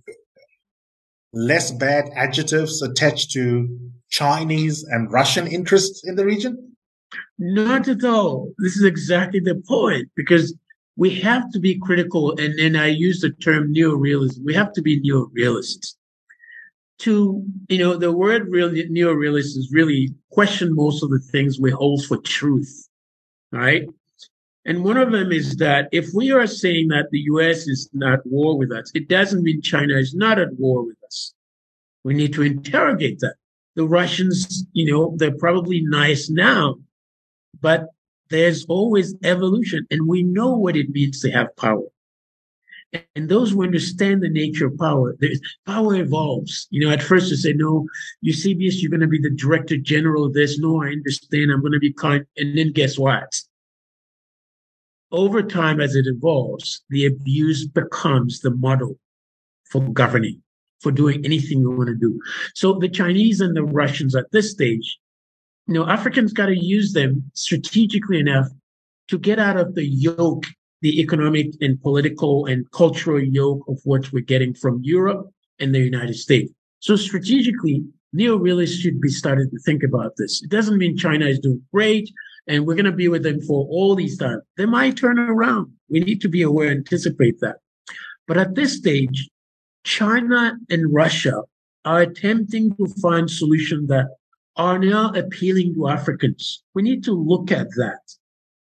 less 1.33 1.71
bad 1.71 2.09
adjectives 2.15 2.81
attached 2.81 3.31
to 3.31 3.67
Chinese 4.09 4.83
and 4.83 5.11
Russian 5.11 5.47
interests 5.47 6.01
in 6.05 6.15
the 6.15 6.25
region? 6.25 6.75
Not 7.39 7.87
at 7.87 8.03
all. 8.03 8.51
This 8.59 8.75
is 8.75 8.83
exactly 8.83 9.39
the 9.39 9.61
point 9.67 10.09
because 10.15 10.53
we 10.95 11.09
have 11.21 11.51
to 11.51 11.59
be 11.59 11.79
critical. 11.79 12.37
And 12.37 12.57
then 12.57 12.75
I 12.75 12.87
use 12.87 13.21
the 13.21 13.31
term 13.31 13.73
neorealism. 13.73 14.43
We 14.43 14.53
have 14.53 14.73
to 14.73 14.81
be 14.81 15.01
neorealists. 15.01 15.95
To, 16.99 17.43
you 17.67 17.79
know, 17.79 17.97
the 17.97 18.11
word 18.11 18.49
really 18.49 18.87
neorealist 18.87 19.57
is 19.57 19.71
really 19.71 20.13
question 20.29 20.75
most 20.75 21.01
of 21.01 21.09
the 21.09 21.19
things 21.19 21.59
we 21.59 21.71
hold 21.71 22.05
for 22.05 22.17
truth, 22.17 22.87
right? 23.51 23.87
And 24.65 24.83
one 24.83 24.97
of 24.97 25.11
them 25.11 25.31
is 25.31 25.55
that 25.57 25.89
if 25.91 26.13
we 26.13 26.31
are 26.31 26.45
saying 26.45 26.89
that 26.89 27.09
the 27.09 27.21
US 27.31 27.67
is 27.67 27.89
not 27.93 28.19
at 28.19 28.25
war 28.27 28.57
with 28.57 28.71
us, 28.71 28.91
it 28.93 29.07
doesn't 29.09 29.41
mean 29.41 29.61
China 29.61 29.95
is 29.95 30.13
not 30.13 30.37
at 30.37 30.53
war 30.59 30.85
with 30.85 30.97
us. 31.03 31.33
We 32.03 32.13
need 32.13 32.33
to 32.33 32.43
interrogate 32.43 33.19
that. 33.19 33.35
The 33.75 33.87
Russians, 33.87 34.65
you 34.73 34.91
know, 34.91 35.15
they're 35.17 35.37
probably 35.37 35.81
nice 35.81 36.29
now, 36.29 36.75
but 37.59 37.87
there's 38.31 38.65
always 38.65 39.15
evolution 39.23 39.85
and 39.91 40.07
we 40.07 40.23
know 40.23 40.55
what 40.55 40.75
it 40.75 40.89
means 40.89 41.21
to 41.21 41.31
have 41.31 41.55
power. 41.55 41.83
And 43.15 43.29
those 43.29 43.51
who 43.51 43.63
understand 43.63 44.21
the 44.21 44.29
nature 44.29 44.65
of 44.67 44.77
power, 44.77 45.15
power 45.65 45.95
evolves. 45.95 46.67
You 46.71 46.85
know, 46.85 46.91
at 46.91 47.01
first 47.01 47.29
you 47.29 47.37
say, 47.37 47.53
no, 47.53 47.87
CBS, 48.25 48.81
you're 48.81 48.89
going 48.89 48.99
to 48.99 49.07
be 49.07 49.21
the 49.21 49.29
director 49.29 49.77
general 49.77 50.25
of 50.25 50.33
this. 50.33 50.59
No, 50.59 50.83
I 50.83 50.87
understand. 50.87 51.51
I'm 51.51 51.61
going 51.61 51.71
to 51.71 51.79
be 51.79 51.93
kind. 51.93 52.25
And 52.35 52.57
then 52.57 52.73
guess 52.73 52.99
what? 52.99 53.33
over 55.11 55.43
time, 55.43 55.79
as 55.79 55.95
it 55.95 56.07
evolves, 56.07 56.81
the 56.89 57.05
abuse 57.05 57.67
becomes 57.67 58.39
the 58.39 58.51
model 58.51 58.97
for 59.65 59.81
governing, 59.81 60.41
for 60.79 60.91
doing 60.91 61.23
anything 61.25 61.59
you 61.59 61.71
want 61.71 61.89
to 61.89 61.95
do. 61.95 62.19
So 62.55 62.73
the 62.73 62.89
Chinese 62.89 63.41
and 63.41 63.55
the 63.55 63.63
Russians 63.63 64.15
at 64.15 64.31
this 64.31 64.51
stage, 64.51 64.97
you 65.73 65.79
know, 65.79 65.89
Africans 65.89 66.33
got 66.33 66.47
to 66.47 66.57
use 66.57 66.93
them 66.93 67.31
strategically 67.33 68.19
enough 68.19 68.47
to 69.07 69.17
get 69.17 69.39
out 69.39 69.57
of 69.57 69.75
the 69.75 69.85
yoke, 69.85 70.45
the 70.81 70.99
economic 70.99 71.53
and 71.61 71.81
political 71.81 72.45
and 72.45 72.69
cultural 72.71 73.23
yoke 73.23 73.63
of 73.67 73.79
what 73.83 74.11
we're 74.11 74.23
getting 74.23 74.53
from 74.53 74.81
Europe 74.83 75.29
and 75.59 75.73
the 75.73 75.79
United 75.79 76.15
States. 76.15 76.51
So 76.79 76.95
strategically, 76.95 77.83
neo-realists 78.11 78.77
should 78.77 78.99
be 78.99 79.09
starting 79.09 79.49
to 79.49 79.59
think 79.59 79.83
about 79.83 80.13
this. 80.17 80.41
It 80.43 80.49
doesn't 80.49 80.77
mean 80.77 80.97
China 80.97 81.25
is 81.25 81.39
doing 81.39 81.61
great 81.73 82.11
and 82.47 82.65
we're 82.65 82.75
going 82.75 82.85
to 82.85 82.91
be 82.91 83.07
with 83.07 83.23
them 83.23 83.39
for 83.41 83.65
all 83.67 83.95
these 83.95 84.17
times. 84.17 84.41
They 84.57 84.65
might 84.65 84.97
turn 84.97 85.19
around. 85.19 85.71
We 85.89 85.99
need 85.99 86.21
to 86.21 86.27
be 86.27 86.41
aware, 86.41 86.69
and 86.69 86.79
anticipate 86.79 87.39
that. 87.39 87.57
But 88.27 88.37
at 88.37 88.55
this 88.55 88.75
stage, 88.75 89.29
China 89.83 90.57
and 90.69 90.93
Russia 90.93 91.43
are 91.85 92.01
attempting 92.01 92.75
to 92.75 92.87
find 93.01 93.29
solutions 93.29 93.87
that 93.89 94.07
are 94.61 94.79
now 94.79 95.11
appealing 95.13 95.73
to 95.75 95.87
Africans. 95.87 96.63
We 96.73 96.81
need 96.83 97.03
to 97.05 97.13
look 97.13 97.51
at 97.51 97.69
that. 97.77 98.01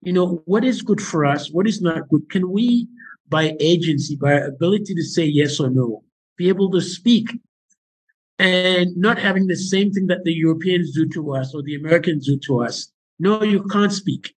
You 0.02 0.14
know, 0.14 0.42
what 0.46 0.64
is 0.64 0.82
good 0.82 1.02
for 1.02 1.26
us? 1.26 1.52
What 1.52 1.68
is 1.68 1.82
not 1.82 2.10
good? 2.10 2.30
Can 2.30 2.52
we, 2.52 2.88
by 3.30 3.56
agency, 3.60 4.16
by 4.16 4.34
ability 4.34 4.96
to 4.96 5.04
say 5.04 5.26
yes 5.26 5.60
or 5.60 5.70
no, 5.70 6.04
be 6.38 6.50
able 6.50 6.72
to 6.72 6.82
speak 6.82 7.40
and 8.40 8.96
not 8.98 9.18
having 9.20 9.48
the 9.48 9.56
same 9.56 9.92
thing 9.92 10.08
that 10.08 10.24
the 10.24 10.34
Europeans 10.34 10.94
do 10.94 11.08
to 11.10 11.36
us 11.36 11.54
or 11.54 11.62
the 11.62 11.76
Americans 11.76 12.26
do 12.26 12.38
to 12.40 12.64
us 12.64 12.92
no, 13.20 13.44
you 13.44 13.64
can't 13.64 13.92
speak. 13.92 14.34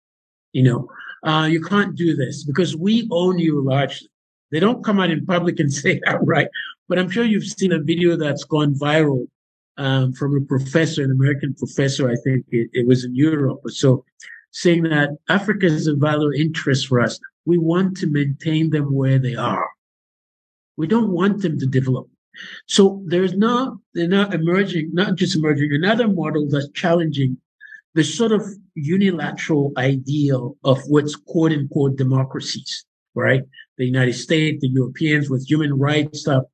You 0.52 0.62
know, 0.62 0.88
uh, 1.28 1.46
you 1.46 1.60
can't 1.60 1.96
do 1.96 2.14
this 2.14 2.44
because 2.44 2.76
we 2.76 3.08
own 3.10 3.38
you 3.38 3.62
largely. 3.62 4.08
They 4.52 4.60
don't 4.60 4.84
come 4.84 5.00
out 5.00 5.10
in 5.10 5.26
public 5.26 5.58
and 5.58 5.72
say 5.82 6.00
that, 6.04 6.18
right? 6.22 6.48
But 6.88 6.98
I'm 6.98 7.10
sure 7.10 7.24
you've 7.24 7.44
seen 7.44 7.72
a 7.72 7.82
video 7.82 8.16
that's 8.16 8.44
gone 8.44 8.74
viral 8.74 9.26
um, 9.78 10.12
from 10.12 10.36
a 10.36 10.40
professor, 10.40 11.02
an 11.02 11.10
American 11.10 11.54
professor. 11.54 12.08
I 12.08 12.16
think 12.24 12.46
it, 12.50 12.70
it 12.72 12.86
was 12.86 13.04
in 13.04 13.14
Europe 13.14 13.60
so, 13.68 14.04
saying 14.50 14.84
that 14.84 15.10
Africa 15.28 15.66
is 15.66 15.86
a 15.86 15.94
vital 15.94 16.30
interest 16.32 16.88
for 16.88 17.00
us. 17.00 17.18
We 17.44 17.58
want 17.58 17.96
to 17.98 18.06
maintain 18.06 18.70
them 18.70 18.94
where 18.94 19.18
they 19.18 19.34
are. 19.34 19.68
We 20.76 20.86
don't 20.86 21.10
want 21.10 21.42
them 21.42 21.58
to 21.58 21.66
develop. 21.66 22.08
So 22.66 23.02
there's 23.06 23.34
not, 23.34 23.78
they're 23.94 24.08
not 24.08 24.34
emerging, 24.34 24.90
not 24.92 25.16
just 25.16 25.36
emerging, 25.36 25.72
another 25.72 26.08
model 26.08 26.48
that's 26.48 26.68
challenging 26.72 27.38
the 27.94 28.04
sort 28.04 28.32
of 28.32 28.42
unilateral 28.74 29.72
ideal 29.78 30.56
of 30.64 30.78
what's 30.86 31.16
quote 31.16 31.52
unquote 31.52 31.96
democracies, 31.96 32.84
right? 33.14 33.42
The 33.78 33.86
United 33.86 34.12
States, 34.12 34.60
the 34.60 34.68
Europeans 34.68 35.30
with 35.30 35.48
human 35.48 35.78
rights 35.78 36.20
stuff. 36.20 36.44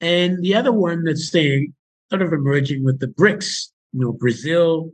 And 0.00 0.42
the 0.42 0.56
other 0.56 0.72
one 0.72 1.04
that's 1.04 1.30
saying, 1.30 1.74
sort 2.10 2.22
of 2.22 2.32
emerging 2.32 2.84
with 2.84 3.00
the 3.00 3.06
BRICS, 3.06 3.70
you 3.92 4.00
know, 4.00 4.12
Brazil, 4.12 4.92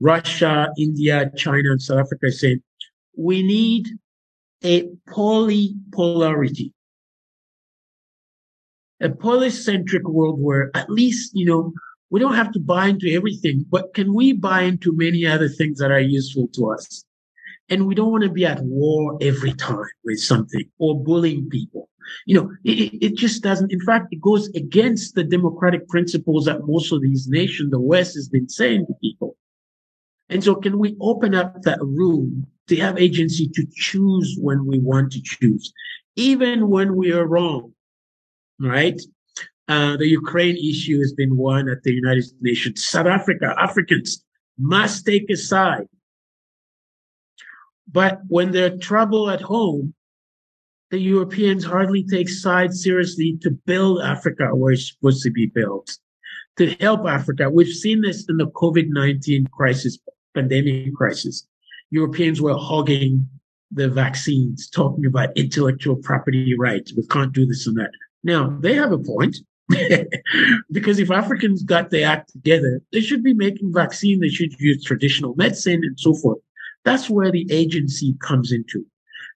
Russia, 0.00 0.68
India, 0.78 1.30
China, 1.36 1.70
and 1.70 1.82
South 1.82 1.98
Africa 1.98 2.30
saying, 2.30 2.62
we 3.16 3.42
need 3.42 3.88
a 4.64 4.88
polypolarity, 5.08 6.72
a 9.00 9.08
polycentric 9.08 10.02
world 10.02 10.40
where 10.40 10.70
at 10.74 10.90
least, 10.90 11.32
you 11.34 11.46
know, 11.46 11.72
we 12.10 12.20
don't 12.20 12.34
have 12.34 12.52
to 12.52 12.60
buy 12.60 12.86
into 12.86 13.12
everything, 13.12 13.64
but 13.68 13.92
can 13.94 14.14
we 14.14 14.32
buy 14.32 14.62
into 14.62 14.92
many 14.96 15.26
other 15.26 15.48
things 15.48 15.78
that 15.78 15.90
are 15.90 16.00
useful 16.00 16.48
to 16.54 16.70
us? 16.70 17.04
And 17.68 17.86
we 17.86 17.94
don't 17.94 18.10
want 18.10 18.24
to 18.24 18.30
be 18.30 18.46
at 18.46 18.62
war 18.62 19.18
every 19.20 19.52
time 19.52 19.84
with 20.04 20.18
something 20.18 20.64
or 20.78 21.02
bullying 21.04 21.50
people. 21.50 21.88
You 22.26 22.34
know, 22.34 22.50
it, 22.64 23.02
it 23.02 23.16
just 23.16 23.42
doesn't. 23.42 23.72
In 23.72 23.80
fact, 23.80 24.08
it 24.10 24.20
goes 24.20 24.48
against 24.48 25.14
the 25.14 25.24
democratic 25.24 25.88
principles 25.88 26.44
that 26.46 26.66
most 26.66 26.92
of 26.92 27.02
these 27.02 27.28
nations, 27.28 27.70
the 27.70 27.80
West 27.80 28.14
has 28.14 28.28
been 28.28 28.48
saying 28.48 28.86
to 28.86 28.94
people. 29.00 29.36
And 30.28 30.44
so 30.44 30.54
can 30.54 30.78
we 30.78 30.96
open 31.00 31.34
up 31.34 31.62
that 31.62 31.78
room 31.80 32.46
to 32.68 32.76
have 32.76 32.98
agency 32.98 33.48
to 33.48 33.66
choose 33.74 34.36
when 34.40 34.66
we 34.66 34.78
want 34.78 35.12
to 35.12 35.22
choose, 35.22 35.72
even 36.16 36.68
when 36.68 36.96
we 36.96 37.12
are 37.12 37.26
wrong, 37.26 37.72
right? 38.60 39.00
Uh, 39.68 39.96
the 39.96 40.08
Ukraine 40.08 40.56
issue 40.56 40.98
has 41.00 41.12
been 41.12 41.36
one 41.36 41.68
at 41.68 41.82
the 41.82 41.92
United 41.92 42.24
Nations. 42.40 42.86
South 42.86 43.06
Africa, 43.06 43.54
Africans 43.58 44.24
must 44.58 45.04
take 45.04 45.28
a 45.30 45.36
side. 45.36 45.88
But 47.90 48.20
when 48.28 48.50
there's 48.50 48.80
trouble 48.80 49.30
at 49.30 49.40
home, 49.40 49.94
the 50.90 50.98
Europeans 50.98 51.64
hardly 51.64 52.04
take 52.04 52.28
sides 52.28 52.82
seriously 52.82 53.38
to 53.42 53.50
build 53.50 54.00
Africa 54.00 54.54
where 54.54 54.72
it's 54.72 54.88
supposed 54.88 55.22
to 55.22 55.30
be 55.30 55.46
built, 55.46 55.98
to 56.56 56.70
help 56.76 57.06
Africa. 57.06 57.50
We've 57.50 57.68
seen 57.68 58.00
this 58.00 58.26
in 58.28 58.38
the 58.38 58.46
COVID 58.46 58.88
19 58.88 59.46
crisis, 59.48 59.98
pandemic 60.34 60.94
crisis. 60.94 61.46
Europeans 61.90 62.40
were 62.40 62.56
hogging 62.56 63.28
the 63.70 63.88
vaccines, 63.88 64.68
talking 64.68 65.04
about 65.04 65.36
intellectual 65.36 65.96
property 65.96 66.56
rights. 66.58 66.94
We 66.94 67.06
can't 67.06 67.32
do 67.32 67.44
this 67.44 67.66
and 67.66 67.76
that. 67.76 67.90
Now, 68.24 68.56
they 68.60 68.74
have 68.74 68.92
a 68.92 68.98
point. 68.98 69.36
because 70.72 70.98
if 70.98 71.10
Africans 71.10 71.62
got 71.62 71.90
their 71.90 72.08
act 72.08 72.32
together, 72.32 72.80
they 72.90 73.02
should 73.02 73.22
be 73.22 73.34
making 73.34 73.70
vaccine, 73.70 74.18
they 74.18 74.30
should 74.30 74.58
use 74.58 74.82
traditional 74.82 75.34
medicine 75.36 75.82
and 75.84 76.00
so 76.00 76.14
forth. 76.14 76.38
That's 76.84 77.10
where 77.10 77.30
the 77.30 77.46
agency 77.50 78.16
comes 78.22 78.50
into. 78.50 78.86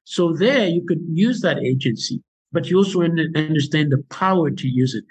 So 0.05 0.33
there 0.33 0.67
you 0.67 0.85
could 0.87 1.01
use 1.13 1.41
that 1.41 1.59
agency, 1.59 2.23
but 2.51 2.69
you 2.69 2.79
also 2.79 3.03
understand 3.03 3.93
the 3.93 4.03
power 4.11 4.51
to 4.51 4.69
use 4.69 4.95
it. 4.95 5.05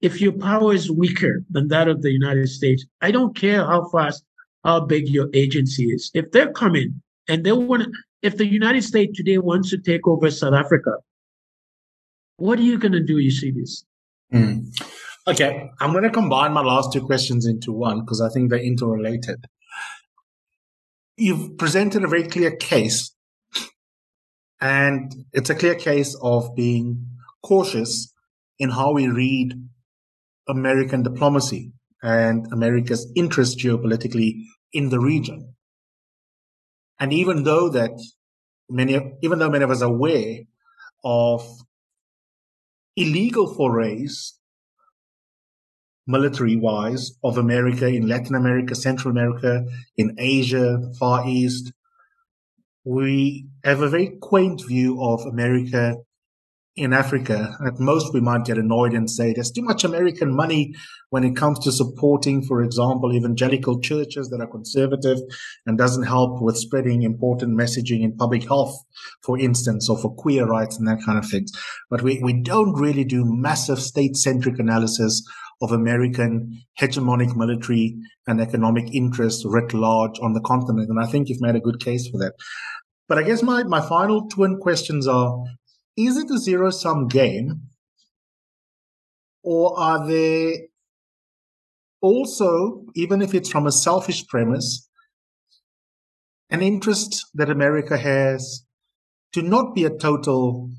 If 0.00 0.20
your 0.20 0.32
power 0.32 0.74
is 0.74 0.90
weaker 0.90 1.42
than 1.50 1.68
that 1.68 1.88
of 1.88 2.02
the 2.02 2.12
United 2.12 2.48
States, 2.48 2.84
I 3.00 3.10
don't 3.10 3.34
care 3.34 3.64
how 3.64 3.88
fast, 3.90 4.22
how 4.62 4.80
big 4.80 5.08
your 5.08 5.28
agency 5.32 5.84
is. 5.84 6.10
If 6.14 6.30
they're 6.30 6.52
coming 6.52 7.02
and 7.26 7.44
they 7.44 7.52
want 7.52 7.84
to, 7.84 7.92
if 8.22 8.36
the 8.36 8.46
United 8.46 8.82
States 8.82 9.16
today 9.16 9.38
wants 9.38 9.70
to 9.70 9.78
take 9.78 10.06
over 10.06 10.30
South 10.30 10.54
Africa, 10.54 10.92
what 12.36 12.58
are 12.58 12.62
you 12.62 12.78
going 12.78 12.92
to 12.92 13.02
do, 13.02 13.18
Eusebius? 13.18 13.84
Mm. 14.32 14.66
Okay, 15.26 15.70
I'm 15.80 15.92
going 15.92 16.04
to 16.04 16.10
combine 16.10 16.52
my 16.52 16.60
last 16.60 16.92
two 16.92 17.00
questions 17.00 17.46
into 17.46 17.72
one 17.72 18.00
because 18.00 18.20
I 18.20 18.28
think 18.28 18.50
they're 18.50 18.58
interrelated. 18.58 19.46
You've 21.16 21.56
presented 21.56 22.04
a 22.04 22.08
very 22.08 22.24
clear 22.24 22.56
case, 22.56 23.14
and 24.64 25.26
it's 25.34 25.50
a 25.50 25.54
clear 25.54 25.74
case 25.74 26.16
of 26.22 26.56
being 26.56 27.06
cautious 27.42 28.14
in 28.58 28.70
how 28.70 28.92
we 28.92 29.08
read 29.08 29.52
American 30.48 31.02
diplomacy 31.02 31.70
and 32.02 32.50
America's 32.50 33.06
interest 33.14 33.58
geopolitically 33.58 34.44
in 34.72 34.88
the 34.88 34.98
region. 34.98 35.54
And 36.98 37.12
even 37.12 37.42
though 37.42 37.68
that 37.68 37.90
many, 38.70 39.12
even 39.22 39.38
though 39.38 39.50
many 39.50 39.64
of 39.64 39.70
us 39.70 39.82
are 39.82 39.90
aware 39.90 40.38
of 41.04 41.46
illegal 42.96 43.52
forays, 43.52 44.32
military 46.06 46.56
wise, 46.56 47.18
of 47.22 47.36
America 47.36 47.86
in 47.86 48.08
Latin 48.08 48.34
America, 48.34 48.74
Central 48.74 49.10
America, 49.10 49.66
in 49.98 50.14
Asia, 50.16 50.78
the 50.80 50.96
Far 50.98 51.28
East, 51.28 51.74
we 52.84 53.46
have 53.64 53.80
a 53.80 53.88
very 53.88 54.16
quaint 54.20 54.62
view 54.66 55.02
of 55.02 55.24
America 55.26 55.96
in 56.76 56.92
Africa, 56.92 57.56
at 57.64 57.78
most 57.78 58.12
we 58.12 58.20
might 58.20 58.44
get 58.44 58.58
annoyed 58.58 58.94
and 58.94 59.08
say 59.08 59.32
there's 59.32 59.52
too 59.52 59.62
much 59.62 59.84
American 59.84 60.34
money 60.34 60.74
when 61.10 61.22
it 61.22 61.36
comes 61.36 61.60
to 61.60 61.70
supporting, 61.70 62.42
for 62.42 62.64
example, 62.64 63.14
evangelical 63.14 63.80
churches 63.80 64.28
that 64.30 64.40
are 64.40 64.48
conservative 64.48 65.18
and 65.66 65.78
doesn't 65.78 66.02
help 66.02 66.42
with 66.42 66.56
spreading 66.56 67.04
important 67.04 67.56
messaging 67.56 68.02
in 68.02 68.16
public 68.16 68.48
health, 68.48 68.76
for 69.22 69.38
instance, 69.38 69.88
or 69.88 69.96
for 69.96 70.12
queer 70.16 70.46
rights 70.46 70.76
and 70.76 70.88
that 70.88 70.98
kind 71.06 71.16
of 71.16 71.30
things. 71.30 71.52
But 71.90 72.02
we, 72.02 72.20
we 72.24 72.32
don't 72.42 72.72
really 72.72 73.04
do 73.04 73.24
massive 73.24 73.78
state 73.78 74.16
centric 74.16 74.58
analysis 74.58 75.22
of 75.62 75.72
American 75.72 76.62
hegemonic 76.80 77.36
military 77.36 77.96
and 78.26 78.40
economic 78.40 78.92
interests 78.94 79.44
writ 79.44 79.72
large 79.72 80.18
on 80.20 80.32
the 80.32 80.40
continent. 80.40 80.88
And 80.88 81.00
I 81.00 81.06
think 81.06 81.28
you've 81.28 81.40
made 81.40 81.56
a 81.56 81.60
good 81.60 81.80
case 81.80 82.08
for 82.08 82.18
that. 82.18 82.34
But 83.08 83.18
I 83.18 83.22
guess 83.22 83.42
my, 83.42 83.62
my 83.64 83.80
final 83.80 84.28
twin 84.28 84.58
questions 84.58 85.06
are 85.06 85.44
is 85.96 86.16
it 86.16 86.30
a 86.30 86.38
zero 86.38 86.70
sum 86.70 87.06
game? 87.06 87.62
Or 89.42 89.78
are 89.78 90.06
there 90.06 90.54
also, 92.00 92.84
even 92.94 93.22
if 93.22 93.34
it's 93.34 93.50
from 93.50 93.66
a 93.66 93.72
selfish 93.72 94.26
premise, 94.26 94.88
an 96.50 96.62
interest 96.62 97.26
that 97.34 97.50
America 97.50 97.96
has 97.96 98.64
to 99.32 99.42
not 99.42 99.74
be 99.74 99.84
a 99.84 99.90
total 99.90 100.70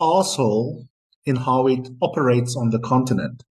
asshole 0.00 0.87
in 1.28 1.36
how 1.36 1.66
it 1.66 1.88
operates 2.00 2.56
on 2.56 2.70
the 2.70 2.78
continent, 2.78 3.44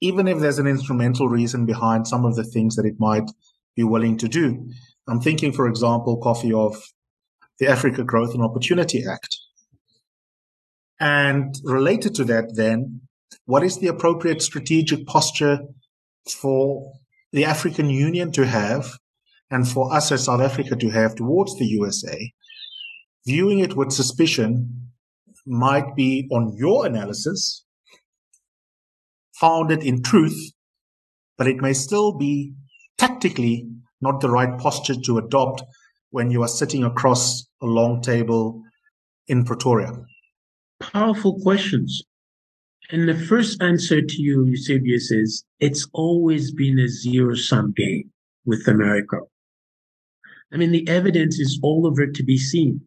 even 0.00 0.26
if 0.26 0.38
there's 0.38 0.58
an 0.58 0.66
instrumental 0.66 1.28
reason 1.28 1.66
behind 1.66 2.08
some 2.08 2.24
of 2.24 2.34
the 2.34 2.44
things 2.44 2.76
that 2.76 2.86
it 2.86 2.94
might 2.98 3.30
be 3.76 3.84
willing 3.84 4.16
to 4.16 4.28
do. 4.28 4.70
I'm 5.06 5.20
thinking, 5.20 5.52
for 5.52 5.68
example, 5.68 6.20
Kofi 6.20 6.52
of 6.54 6.82
the 7.58 7.68
Africa 7.68 8.02
Growth 8.04 8.32
and 8.34 8.42
Opportunity 8.42 9.04
Act. 9.06 9.36
And 10.98 11.54
related 11.62 12.14
to 12.16 12.24
that, 12.24 12.54
then, 12.54 13.02
what 13.44 13.62
is 13.62 13.78
the 13.78 13.88
appropriate 13.88 14.40
strategic 14.40 15.06
posture 15.06 15.58
for 16.40 16.92
the 17.32 17.44
African 17.44 17.90
Union 17.90 18.32
to 18.32 18.46
have 18.46 18.92
and 19.50 19.68
for 19.68 19.92
us 19.92 20.10
as 20.10 20.24
South 20.24 20.40
Africa 20.40 20.74
to 20.76 20.88
have 20.88 21.16
towards 21.16 21.58
the 21.58 21.66
USA? 21.66 22.32
Viewing 23.26 23.58
it 23.58 23.76
with 23.76 23.92
suspicion 23.92 24.83
might 25.46 25.94
be, 25.94 26.28
on 26.30 26.54
your 26.56 26.86
analysis, 26.86 27.64
founded 29.34 29.82
in 29.82 30.02
truth, 30.02 30.52
but 31.36 31.46
it 31.46 31.56
may 31.56 31.72
still 31.72 32.16
be 32.16 32.54
tactically 32.98 33.68
not 34.00 34.20
the 34.20 34.30
right 34.30 34.58
posture 34.58 34.94
to 34.94 35.18
adopt 35.18 35.62
when 36.10 36.30
you 36.30 36.42
are 36.42 36.48
sitting 36.48 36.84
across 36.84 37.46
a 37.60 37.66
long 37.66 38.00
table 38.00 38.62
in 39.26 39.44
Pretoria? 39.44 39.92
Powerful 40.80 41.40
questions. 41.40 42.02
And 42.90 43.08
the 43.08 43.18
first 43.18 43.60
answer 43.62 44.02
to 44.02 44.22
you, 44.22 44.44
Eusebius, 44.44 45.10
is 45.10 45.44
it's 45.58 45.88
always 45.92 46.52
been 46.52 46.78
a 46.78 46.88
zero 46.88 47.34
sum 47.34 47.72
game 47.76 48.10
with 48.44 48.68
America. 48.68 49.18
I 50.52 50.56
mean, 50.56 50.70
the 50.70 50.86
evidence 50.86 51.40
is 51.40 51.58
all 51.62 51.86
over 51.86 52.06
to 52.06 52.22
be 52.22 52.36
seen. 52.36 52.82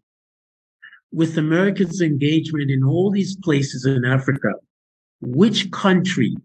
With 1.11 1.37
America's 1.37 2.01
engagement 2.01 2.69
in 2.69 2.83
all 2.83 3.11
these 3.11 3.35
places 3.37 3.85
in 3.85 4.05
Africa, 4.05 4.49
which 5.21 5.71
country, 5.71 6.35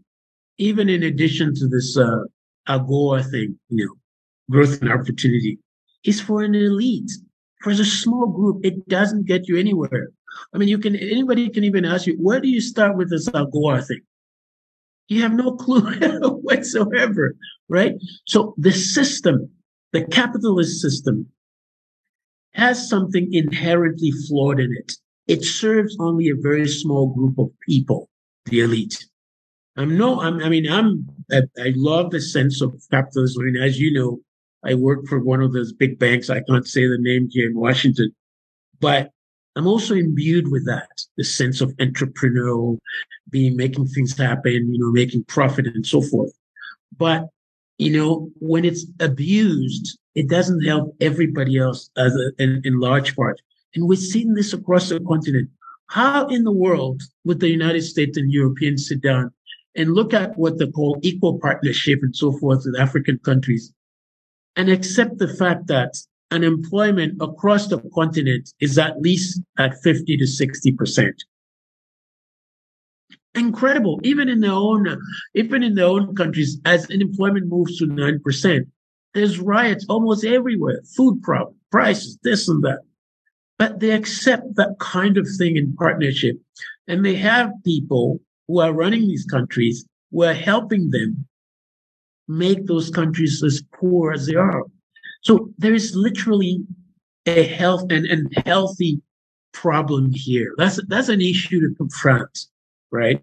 even 0.58 0.88
in 0.88 1.02
addition 1.02 1.54
to 1.56 1.68
this 1.68 1.96
uh, 1.96 2.20
AGOA 2.68 3.28
thing, 3.30 3.58
you 3.68 3.86
know, 3.86 3.94
growth 4.50 4.80
and 4.80 4.92
opportunity, 4.92 5.58
is 6.04 6.20
for 6.20 6.42
an 6.42 6.54
elite. 6.54 7.10
For 7.62 7.70
a 7.70 7.76
small 7.76 8.26
group, 8.26 8.64
it 8.64 8.88
doesn't 8.88 9.26
get 9.26 9.48
you 9.48 9.56
anywhere. 9.56 10.08
I 10.52 10.58
mean, 10.58 10.68
you 10.68 10.78
can 10.78 10.96
anybody 10.96 11.48
can 11.48 11.64
even 11.64 11.84
ask 11.84 12.06
you, 12.06 12.16
where 12.18 12.40
do 12.40 12.48
you 12.48 12.60
start 12.60 12.96
with 12.96 13.10
this 13.10 13.28
AGOA 13.28 13.86
thing? 13.86 14.00
You 15.08 15.22
have 15.22 15.32
no 15.32 15.52
clue 15.56 15.80
whatsoever, 16.42 17.36
right? 17.68 17.94
So 18.26 18.54
the 18.58 18.72
system, 18.72 19.50
the 19.92 20.04
capitalist 20.06 20.80
system, 20.80 21.26
has 22.54 22.88
something 22.88 23.32
inherently 23.32 24.12
flawed 24.28 24.60
in 24.60 24.72
it. 24.72 24.92
It 25.26 25.44
serves 25.44 25.96
only 26.00 26.28
a 26.28 26.36
very 26.36 26.68
small 26.68 27.14
group 27.14 27.38
of 27.38 27.50
people, 27.66 28.08
the 28.46 28.60
elite. 28.60 29.06
I'm 29.76 29.96
no, 29.96 30.20
I'm, 30.20 30.42
I 30.42 30.48
mean, 30.48 30.70
I'm, 30.70 31.08
I, 31.30 31.42
I 31.58 31.72
love 31.76 32.10
the 32.10 32.20
sense 32.20 32.60
of 32.60 32.74
capitalism. 32.90 33.42
I 33.42 33.44
mean, 33.46 33.62
as 33.62 33.80
you 33.80 33.92
know, 33.92 34.20
I 34.64 34.74
work 34.74 35.06
for 35.06 35.18
one 35.18 35.40
of 35.40 35.52
those 35.52 35.72
big 35.72 35.98
banks. 35.98 36.28
I 36.28 36.40
can't 36.40 36.66
say 36.66 36.86
the 36.86 36.98
name 36.98 37.28
here 37.30 37.48
in 37.48 37.58
Washington, 37.58 38.14
but 38.80 39.10
I'm 39.56 39.66
also 39.66 39.94
imbued 39.94 40.50
with 40.50 40.66
that, 40.66 40.88
the 41.16 41.24
sense 41.24 41.60
of 41.60 41.76
entrepreneurial, 41.76 42.78
being 43.30 43.56
making 43.56 43.86
things 43.88 44.16
happen, 44.16 44.72
you 44.72 44.78
know, 44.78 44.90
making 44.90 45.24
profit 45.24 45.66
and 45.66 45.86
so 45.86 46.02
forth. 46.02 46.32
But, 46.96 47.28
you 47.78 47.90
know, 47.96 48.30
when 48.38 48.64
it's 48.64 48.86
abused, 49.00 49.98
it 50.14 50.28
doesn't 50.28 50.62
help 50.62 50.94
everybody 51.00 51.58
else 51.58 51.90
as 51.96 52.14
a, 52.14 52.42
in, 52.42 52.62
in 52.64 52.80
large 52.80 53.16
part. 53.16 53.40
And 53.74 53.88
we've 53.88 53.98
seen 53.98 54.34
this 54.34 54.52
across 54.52 54.88
the 54.88 55.00
continent. 55.00 55.48
How 55.88 56.26
in 56.26 56.44
the 56.44 56.52
world 56.52 57.02
would 57.24 57.40
the 57.40 57.48
United 57.48 57.82
States 57.82 58.16
and 58.16 58.30
Europeans 58.30 58.88
sit 58.88 59.02
down 59.02 59.32
and 59.74 59.94
look 59.94 60.12
at 60.12 60.36
what 60.36 60.58
they 60.58 60.66
call 60.66 60.98
equal 61.02 61.38
partnership 61.38 62.00
and 62.02 62.14
so 62.14 62.32
forth 62.32 62.62
with 62.64 62.78
African 62.78 63.18
countries 63.18 63.72
and 64.56 64.68
accept 64.70 65.18
the 65.18 65.28
fact 65.28 65.66
that 65.68 65.94
unemployment 66.30 67.20
across 67.20 67.68
the 67.68 67.78
continent 67.94 68.52
is 68.60 68.78
at 68.78 69.00
least 69.00 69.40
at 69.58 69.80
50 69.82 70.16
to 70.16 70.24
60%. 70.24 71.12
Incredible. 73.34 74.00
Even 74.02 74.28
in 74.28 74.40
their 74.40 74.52
own, 74.52 74.86
even 75.34 75.62
in 75.62 75.74
their 75.74 75.86
own 75.86 76.14
countries, 76.14 76.60
as 76.64 76.90
unemployment 76.90 77.46
moves 77.46 77.78
to 77.78 77.86
9%, 77.86 78.66
there's 79.14 79.38
riots 79.38 79.86
almost 79.88 80.24
everywhere, 80.24 80.80
food 80.96 81.22
problem, 81.22 81.56
prices, 81.70 82.18
this 82.22 82.48
and 82.48 82.62
that. 82.64 82.80
But 83.58 83.80
they 83.80 83.90
accept 83.90 84.56
that 84.56 84.76
kind 84.80 85.16
of 85.16 85.26
thing 85.38 85.56
in 85.56 85.74
partnership. 85.76 86.36
And 86.88 87.04
they 87.04 87.14
have 87.16 87.52
people 87.64 88.20
who 88.48 88.60
are 88.60 88.72
running 88.72 89.02
these 89.02 89.24
countries 89.24 89.84
who 90.10 90.24
are 90.24 90.34
helping 90.34 90.90
them 90.90 91.26
make 92.28 92.66
those 92.66 92.90
countries 92.90 93.42
as 93.42 93.62
poor 93.74 94.12
as 94.12 94.26
they 94.26 94.34
are. 94.34 94.64
So 95.22 95.50
there 95.58 95.74
is 95.74 95.94
literally 95.94 96.64
a 97.26 97.44
health 97.44 97.90
and, 97.90 98.06
and 98.06 98.32
healthy 98.44 99.00
problem 99.52 100.10
here. 100.12 100.54
That's 100.56 100.80
that's 100.88 101.08
an 101.08 101.20
issue 101.20 101.60
to 101.60 101.74
confront, 101.74 102.46
right? 102.92 103.20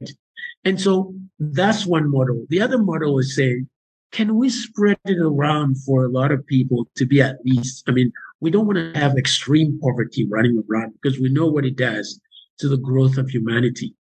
And 0.65 0.79
so 0.79 1.13
that's 1.39 1.85
one 1.85 2.09
model. 2.09 2.45
The 2.49 2.61
other 2.61 2.77
model 2.77 3.19
is 3.19 3.35
saying, 3.35 3.69
can 4.11 4.35
we 4.35 4.49
spread 4.49 4.97
it 5.05 5.19
around 5.19 5.77
for 5.83 6.03
a 6.03 6.09
lot 6.09 6.31
of 6.31 6.45
people 6.47 6.87
to 6.95 7.05
be 7.05 7.21
at 7.21 7.37
least? 7.45 7.83
I 7.87 7.91
mean, 7.91 8.11
we 8.39 8.49
don't 8.49 8.65
want 8.65 8.77
to 8.77 8.99
have 8.99 9.17
extreme 9.17 9.79
poverty 9.79 10.27
running 10.27 10.63
around 10.69 10.93
because 11.01 11.19
we 11.19 11.29
know 11.29 11.47
what 11.47 11.65
it 11.65 11.75
does 11.75 12.19
to 12.59 12.67
the 12.67 12.77
growth 12.77 13.17
of 13.17 13.29
humanity. 13.29 13.93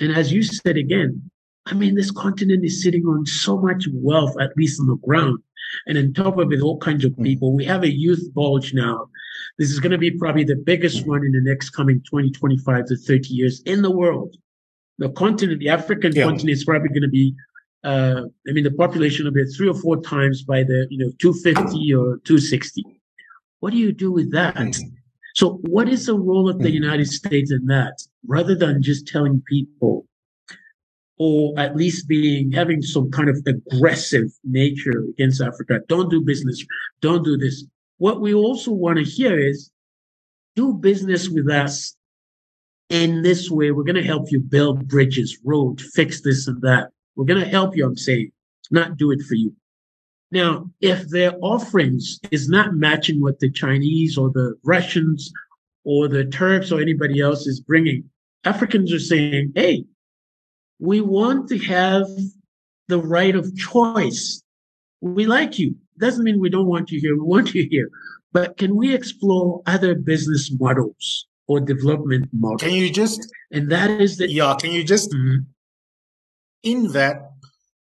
And 0.00 0.12
as 0.12 0.32
you 0.32 0.42
said 0.42 0.76
again, 0.76 1.30
I 1.66 1.74
mean, 1.74 1.96
this 1.96 2.12
continent 2.12 2.64
is 2.64 2.82
sitting 2.82 3.04
on 3.06 3.26
so 3.26 3.58
much 3.58 3.86
wealth, 3.92 4.36
at 4.40 4.56
least 4.56 4.80
on 4.80 4.86
the 4.86 4.96
ground. 4.96 5.40
And 5.86 5.98
on 5.98 6.12
top 6.12 6.38
of 6.38 6.52
it, 6.52 6.62
all 6.62 6.78
kinds 6.78 7.04
of 7.04 7.12
hmm. 7.14 7.24
people. 7.24 7.52
We 7.52 7.64
have 7.64 7.82
a 7.82 7.92
youth 7.92 8.32
bulge 8.34 8.72
now. 8.72 9.08
This 9.58 9.70
is 9.70 9.80
going 9.80 9.92
to 9.92 9.98
be 9.98 10.10
probably 10.12 10.44
the 10.44 10.56
biggest 10.56 11.06
one 11.06 11.24
in 11.24 11.32
the 11.32 11.40
next 11.40 11.70
coming 11.70 12.02
20, 12.08 12.30
25 12.30 12.86
to 12.86 12.96
30 12.96 13.28
years 13.28 13.62
in 13.62 13.82
the 13.82 13.90
world. 13.90 14.36
The 14.98 15.10
continent, 15.10 15.60
the 15.60 15.68
African 15.68 16.12
yeah. 16.14 16.24
continent 16.24 16.50
is 16.50 16.64
probably 16.64 16.88
going 16.88 17.02
to 17.02 17.08
be, 17.08 17.34
uh, 17.84 18.22
I 18.48 18.52
mean, 18.52 18.64
the 18.64 18.70
population 18.70 19.24
will 19.24 19.32
be 19.32 19.44
three 19.44 19.68
or 19.68 19.74
four 19.74 20.00
times 20.00 20.42
by 20.42 20.62
the, 20.62 20.86
you 20.90 20.98
know, 20.98 21.12
250 21.18 21.94
or 21.94 22.18
260. 22.24 22.82
What 23.60 23.72
do 23.72 23.78
you 23.78 23.92
do 23.92 24.10
with 24.10 24.32
that? 24.32 24.54
Mm. 24.54 24.76
So, 25.34 25.60
what 25.64 25.88
is 25.88 26.06
the 26.06 26.18
role 26.18 26.48
of 26.48 26.58
the 26.60 26.70
Mm. 26.70 26.74
United 26.74 27.08
States 27.08 27.52
in 27.52 27.66
that? 27.66 27.94
Rather 28.26 28.54
than 28.54 28.82
just 28.82 29.06
telling 29.06 29.42
people, 29.46 30.06
or 31.18 31.52
at 31.58 31.76
least 31.76 32.08
being 32.08 32.52
having 32.52 32.82
some 32.82 33.10
kind 33.10 33.28
of 33.28 33.38
aggressive 33.46 34.28
nature 34.44 35.04
against 35.10 35.40
Africa, 35.40 35.80
don't 35.88 36.10
do 36.10 36.20
business, 36.22 36.64
don't 37.00 37.24
do 37.24 37.36
this. 37.36 37.64
What 37.98 38.20
we 38.20 38.34
also 38.34 38.72
want 38.72 38.98
to 38.98 39.04
hear 39.04 39.38
is, 39.38 39.70
do 40.54 40.74
business 40.74 41.28
with 41.28 41.48
us 41.50 41.96
in 42.88 43.22
this 43.22 43.50
way. 43.50 43.70
We're 43.70 43.84
going 43.84 43.96
to 43.96 44.02
help 44.02 44.30
you 44.30 44.40
build 44.40 44.88
bridges, 44.88 45.38
road, 45.44 45.80
fix 45.80 46.20
this 46.22 46.46
and 46.46 46.60
that. 46.62 46.90
We're 47.14 47.24
going 47.24 47.42
to 47.42 47.48
help 47.48 47.76
you. 47.76 47.84
I'm 47.86 47.96
saying, 47.96 48.30
not 48.70 48.96
do 48.96 49.10
it 49.10 49.22
for 49.22 49.34
you. 49.34 49.54
Now, 50.32 50.70
if 50.80 51.08
their 51.08 51.32
offerings 51.40 52.18
is 52.30 52.48
not 52.48 52.74
matching 52.74 53.20
what 53.20 53.38
the 53.38 53.50
Chinese 53.50 54.18
or 54.18 54.30
the 54.30 54.54
Russians 54.64 55.32
or 55.84 56.08
the 56.08 56.24
Turks 56.24 56.72
or 56.72 56.80
anybody 56.80 57.20
else 57.20 57.46
is 57.46 57.60
bringing, 57.60 58.04
Africans 58.44 58.92
are 58.92 58.98
saying, 58.98 59.52
hey, 59.54 59.84
we 60.78 61.00
want 61.00 61.48
to 61.48 61.58
have 61.58 62.06
the 62.88 62.98
right 62.98 63.34
of 63.34 63.56
choice. 63.56 64.42
We 65.00 65.26
like 65.26 65.58
you. 65.58 65.76
Doesn't 65.98 66.24
mean 66.24 66.40
we 66.40 66.50
don't 66.50 66.66
want 66.66 66.90
you 66.90 67.00
here. 67.00 67.14
We 67.14 67.22
want 67.22 67.54
you 67.54 67.66
here. 67.70 67.88
But 68.32 68.56
can 68.58 68.76
we 68.76 68.94
explore 68.94 69.62
other 69.66 69.94
business 69.94 70.52
models 70.58 71.26
or 71.48 71.60
development 71.60 72.28
models? 72.32 72.62
Can 72.62 72.72
you 72.74 72.90
just, 72.90 73.20
and 73.50 73.70
that 73.70 73.90
is 74.00 74.16
the 74.18 74.30
yeah, 74.30 74.54
can 74.60 74.72
you 74.72 74.84
just, 74.84 75.10
Mhm. 75.10 75.46
in 76.62 76.92
that, 76.92 77.30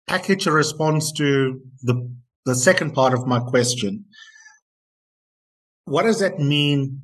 package 0.07 0.47
a 0.47 0.53
response 0.53 1.11
to 1.13 1.61
the, 1.83 2.09
the 2.45 2.55
second 2.55 2.93
part 2.93 3.13
of 3.13 3.27
my 3.27 3.41
question? 3.41 4.05
What 5.85 6.05
does 6.05 6.21
that 6.21 6.39
mean 6.39 7.03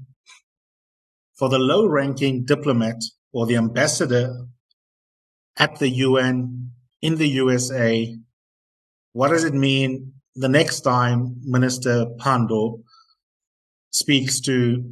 for 1.35 1.49
the 1.49 1.59
low 1.59 1.87
ranking 1.87 2.45
diplomat 2.45 3.03
or 3.33 3.47
the 3.47 3.57
ambassador 3.57 4.47
at 5.57 5.79
the 5.79 5.89
UN 5.89 6.71
in 7.01 7.17
the 7.17 7.27
USA? 7.29 8.17
What 9.13 9.29
does 9.29 9.45
it 9.45 9.55
mean 9.55 10.13
the 10.37 10.49
next 10.49 10.81
time 10.81 11.37
Minister 11.43 12.07
Pandor 12.19 12.83
speaks 13.91 14.41
to 14.41 14.85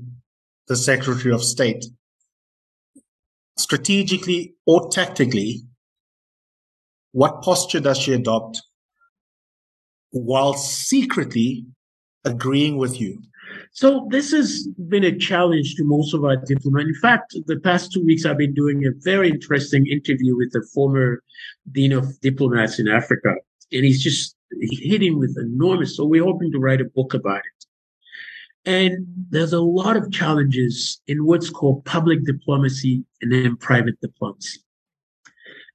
the 0.71 0.77
Secretary 0.77 1.35
of 1.35 1.43
State? 1.43 1.85
Strategically 3.59 4.55
or 4.67 4.89
tactically, 4.89 5.63
what 7.11 7.43
posture 7.43 7.81
does 7.81 7.99
she 7.99 8.13
adopt 8.13 8.63
while 10.13 10.55
secretly 10.55 11.67
agreeing 12.25 12.77
with 12.77 13.01
you? 13.01 13.21
So 13.73 14.07
this 14.13 14.31
has 14.31 14.69
been 14.89 15.03
a 15.03 15.19
challenge 15.19 15.75
to 15.75 15.83
most 15.85 16.15
of 16.15 16.25
our 16.25 16.37
diplomats. 16.37 16.87
In 16.87 16.95
fact, 16.95 17.35
the 17.47 17.59
past 17.59 17.93
two 17.93 18.05
weeks 18.05 18.25
I've 18.25 18.39
been 18.39 18.55
doing 18.55 18.87
a 18.87 18.91
very 19.03 19.29
interesting 19.29 19.89
interview 19.89 20.37
with 20.37 20.53
the 20.53 20.65
former 20.73 21.21
dean 21.73 21.91
of 21.93 22.21
diplomats 22.21 22.79
in 22.79 22.87
Africa, 22.87 23.35
and 23.73 23.85
he's 23.85 24.01
just 24.01 24.37
hitting 24.61 25.19
with 25.19 25.37
enormous. 25.37 25.97
So 25.97 26.05
we're 26.05 26.23
hoping 26.23 26.53
to 26.53 26.61
write 26.61 26.81
a 26.81 26.85
book 26.85 27.13
about 27.13 27.39
it. 27.39 27.67
And 28.67 29.07
there's 29.31 29.53
a 29.53 29.61
lot 29.61 29.97
of 29.97 30.13
challenges 30.13 31.01
in 31.07 31.25
what's 31.25 31.51
called 31.51 31.85
public 31.85 32.25
diplomacy 32.25 33.05
and 33.23 33.33
then 33.33 33.57
private 33.57 34.01
diplomacy. 34.01 34.61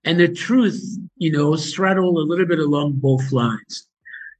And 0.03 0.19
the 0.19 0.27
truth, 0.27 0.79
you 1.17 1.31
know, 1.31 1.55
straddle 1.55 2.19
a 2.19 2.21
little 2.21 2.45
bit 2.45 2.59
along 2.59 2.93
both 2.93 3.31
lines. 3.31 3.87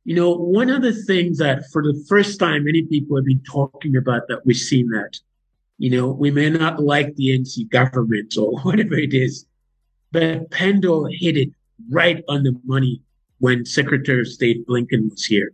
You 0.04 0.16
know, 0.16 0.36
one 0.36 0.70
of 0.70 0.84
the 0.84 0.94
things 0.94 1.40
that 1.40 1.64
for 1.72 1.82
the 1.82 2.06
first 2.08 2.40
time 2.40 2.66
many 2.66 2.84
people 2.84 3.18
have 3.18 3.26
been 3.26 3.42
talking 3.44 3.98
about 3.98 4.28
that 4.28 4.46
we've 4.46 4.56
seen 4.56 4.90
that, 4.90 5.20
you 5.80 5.90
know, 5.90 6.10
we 6.10 6.30
may 6.30 6.52
not 6.52 6.84
like 6.84 7.16
the 7.16 7.38
NC 7.40 7.70
government 7.70 8.36
or 8.38 8.60
whatever 8.62 8.94
it 8.94 9.16
is, 9.16 9.48
but 10.12 10.52
Pandor 10.52 11.10
hit 11.12 11.36
it 11.36 11.50
right 11.90 12.24
on 12.30 12.44
the 12.44 12.56
money 12.64 13.02
when 13.40 13.66
Secretary 13.66 14.22
of 14.22 14.28
State 14.28 14.66
Blinken 14.68 15.10
was 15.10 15.26
here 15.26 15.52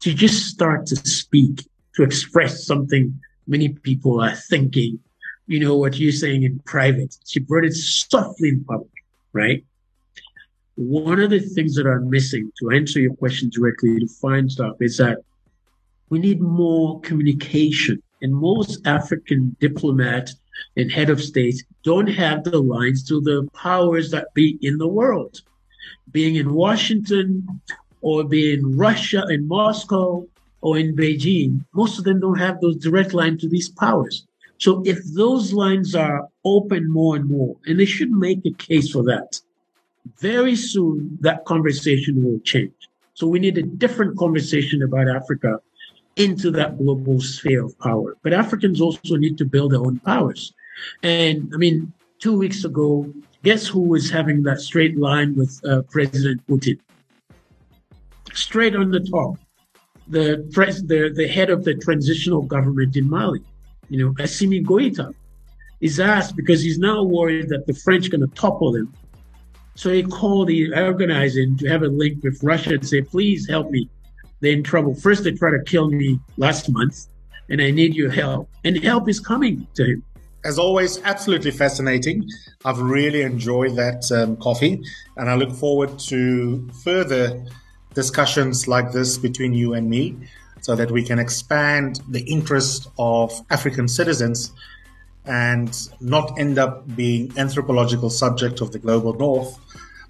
to 0.00 0.12
just 0.12 0.46
start 0.46 0.86
to 0.86 0.96
speak, 0.96 1.66
to 1.96 2.02
express 2.02 2.66
something 2.66 3.18
many 3.46 3.70
people 3.70 4.20
are 4.20 4.34
thinking, 4.34 4.98
you 5.46 5.60
know, 5.60 5.76
what 5.76 5.98
you're 5.98 6.12
saying 6.12 6.42
in 6.42 6.58
private. 6.60 7.16
She 7.26 7.40
brought 7.40 7.64
it 7.64 7.74
softly 7.74 8.50
in 8.50 8.64
public, 8.64 8.90
right? 9.32 9.64
One 10.74 11.20
of 11.20 11.30
the 11.30 11.40
things 11.40 11.74
that 11.76 11.86
are 11.86 12.00
missing 12.00 12.52
to 12.58 12.70
answer 12.70 13.00
your 13.00 13.14
question 13.14 13.50
directly 13.50 13.98
to 13.98 14.08
find 14.20 14.50
stuff 14.50 14.76
is 14.80 14.98
that 14.98 15.18
we 16.10 16.18
need 16.18 16.40
more 16.40 17.00
communication. 17.00 18.02
And 18.22 18.34
most 18.34 18.86
African 18.86 19.56
diplomats 19.60 20.36
and 20.76 20.90
head 20.90 21.10
of 21.10 21.22
states 21.22 21.62
don't 21.82 22.06
have 22.06 22.44
the 22.44 22.58
lines 22.58 23.06
to 23.08 23.20
the 23.20 23.48
powers 23.54 24.10
that 24.10 24.32
be 24.34 24.58
in 24.62 24.78
the 24.78 24.88
world. 24.88 25.40
Being 26.12 26.36
in 26.36 26.54
Washington 26.54 27.60
or 28.00 28.24
being 28.24 28.58
in 28.58 28.76
Russia 28.76 29.24
in 29.28 29.48
Moscow 29.48 30.26
or 30.66 30.76
in 30.76 30.96
Beijing, 30.96 31.64
most 31.74 31.96
of 31.96 32.02
them 32.02 32.18
don't 32.18 32.40
have 32.40 32.60
those 32.60 32.74
direct 32.78 33.14
lines 33.14 33.40
to 33.40 33.48
these 33.48 33.68
powers. 33.68 34.26
So 34.58 34.82
if 34.84 34.98
those 35.14 35.52
lines 35.52 35.94
are 35.94 36.28
open 36.44 36.90
more 36.90 37.14
and 37.14 37.26
more, 37.28 37.54
and 37.66 37.78
they 37.78 37.84
should 37.84 38.10
make 38.10 38.40
a 38.44 38.50
case 38.50 38.90
for 38.90 39.04
that, 39.04 39.40
very 40.18 40.56
soon 40.56 41.18
that 41.20 41.44
conversation 41.44 42.24
will 42.24 42.40
change. 42.40 42.74
So 43.14 43.28
we 43.28 43.38
need 43.38 43.56
a 43.58 43.62
different 43.62 44.18
conversation 44.18 44.82
about 44.82 45.06
Africa 45.08 45.60
into 46.16 46.50
that 46.58 46.78
global 46.78 47.20
sphere 47.20 47.64
of 47.64 47.78
power. 47.78 48.16
But 48.24 48.32
Africans 48.32 48.80
also 48.80 49.14
need 49.14 49.38
to 49.38 49.44
build 49.44 49.70
their 49.70 49.84
own 49.88 50.00
powers. 50.00 50.52
And 51.04 51.48
I 51.54 51.58
mean, 51.58 51.92
two 52.18 52.36
weeks 52.36 52.64
ago, 52.64 53.08
guess 53.44 53.68
who 53.68 53.82
was 53.82 54.10
having 54.10 54.42
that 54.42 54.60
straight 54.60 54.98
line 54.98 55.36
with 55.36 55.60
uh, 55.64 55.82
President 55.82 56.44
Putin? 56.48 56.80
Straight 58.32 58.74
on 58.74 58.90
the 58.90 59.00
top, 59.00 59.36
the, 60.08 60.48
pres- 60.52 60.84
the 60.84 61.12
the 61.14 61.26
head 61.26 61.50
of 61.50 61.64
the 61.64 61.74
transitional 61.74 62.42
government 62.42 62.96
in 62.96 63.08
Mali, 63.08 63.42
you 63.88 63.98
know, 63.98 64.12
Assimi 64.14 64.64
Goïta, 64.64 65.12
is 65.80 66.00
asked 66.00 66.36
because 66.36 66.62
he's 66.62 66.78
now 66.78 67.02
worried 67.02 67.48
that 67.48 67.66
the 67.66 67.74
French 67.74 68.06
are 68.06 68.10
going 68.10 68.28
to 68.28 68.34
topple 68.34 68.74
him. 68.74 68.92
So 69.74 69.92
he 69.92 70.02
called 70.02 70.48
the 70.48 70.72
organizing 70.74 71.58
to 71.58 71.68
have 71.68 71.82
a 71.82 71.88
link 71.88 72.22
with 72.24 72.42
Russia 72.42 72.74
and 72.74 72.88
say, 72.88 73.02
please 73.02 73.46
help 73.48 73.70
me. 73.70 73.88
They're 74.40 74.52
in 74.52 74.62
trouble. 74.62 74.94
First, 74.94 75.24
they 75.24 75.32
tried 75.32 75.52
to 75.52 75.62
kill 75.64 75.90
me 75.90 76.18
last 76.38 76.70
month, 76.70 77.06
and 77.50 77.60
I 77.60 77.70
need 77.70 77.94
your 77.94 78.10
help. 78.10 78.48
And 78.64 78.82
help 78.82 79.08
is 79.08 79.20
coming 79.20 79.66
to 79.74 79.84
him. 79.84 80.02
As 80.44 80.58
always, 80.58 81.02
absolutely 81.02 81.50
fascinating. 81.50 82.26
I've 82.64 82.78
really 82.78 83.22
enjoyed 83.22 83.76
that 83.76 84.10
um, 84.12 84.36
Kofi, 84.36 84.82
and 85.16 85.28
I 85.28 85.34
look 85.34 85.52
forward 85.52 85.98
to 86.00 86.68
further 86.84 87.44
discussions 87.96 88.68
like 88.68 88.92
this 88.92 89.18
between 89.18 89.52
you 89.52 89.74
and 89.74 89.90
me 89.90 90.14
so 90.60 90.76
that 90.76 90.90
we 90.90 91.02
can 91.02 91.18
expand 91.18 92.00
the 92.08 92.20
interest 92.20 92.88
of 92.98 93.32
African 93.50 93.88
citizens 93.88 94.52
and 95.24 95.88
not 96.00 96.38
end 96.38 96.58
up 96.58 96.74
being 96.94 97.32
anthropological 97.36 98.10
subject 98.10 98.60
of 98.60 98.70
the 98.70 98.78
global 98.78 99.14
north, 99.14 99.58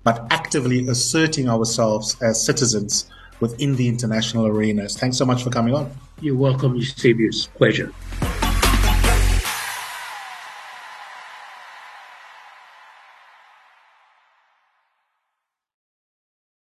but 0.02 0.26
actively 0.30 0.86
asserting 0.88 1.48
ourselves 1.48 2.20
as 2.20 2.44
citizens 2.44 3.08
within 3.40 3.76
the 3.76 3.88
international 3.88 4.46
arenas. 4.46 4.96
Thanks 4.96 5.16
so 5.16 5.24
much 5.24 5.42
for 5.42 5.50
coming 5.50 5.74
on. 5.74 5.90
You're 6.20 6.36
welcome, 6.36 6.74
Eusebius. 6.74 7.46
Pleasure. 7.46 7.92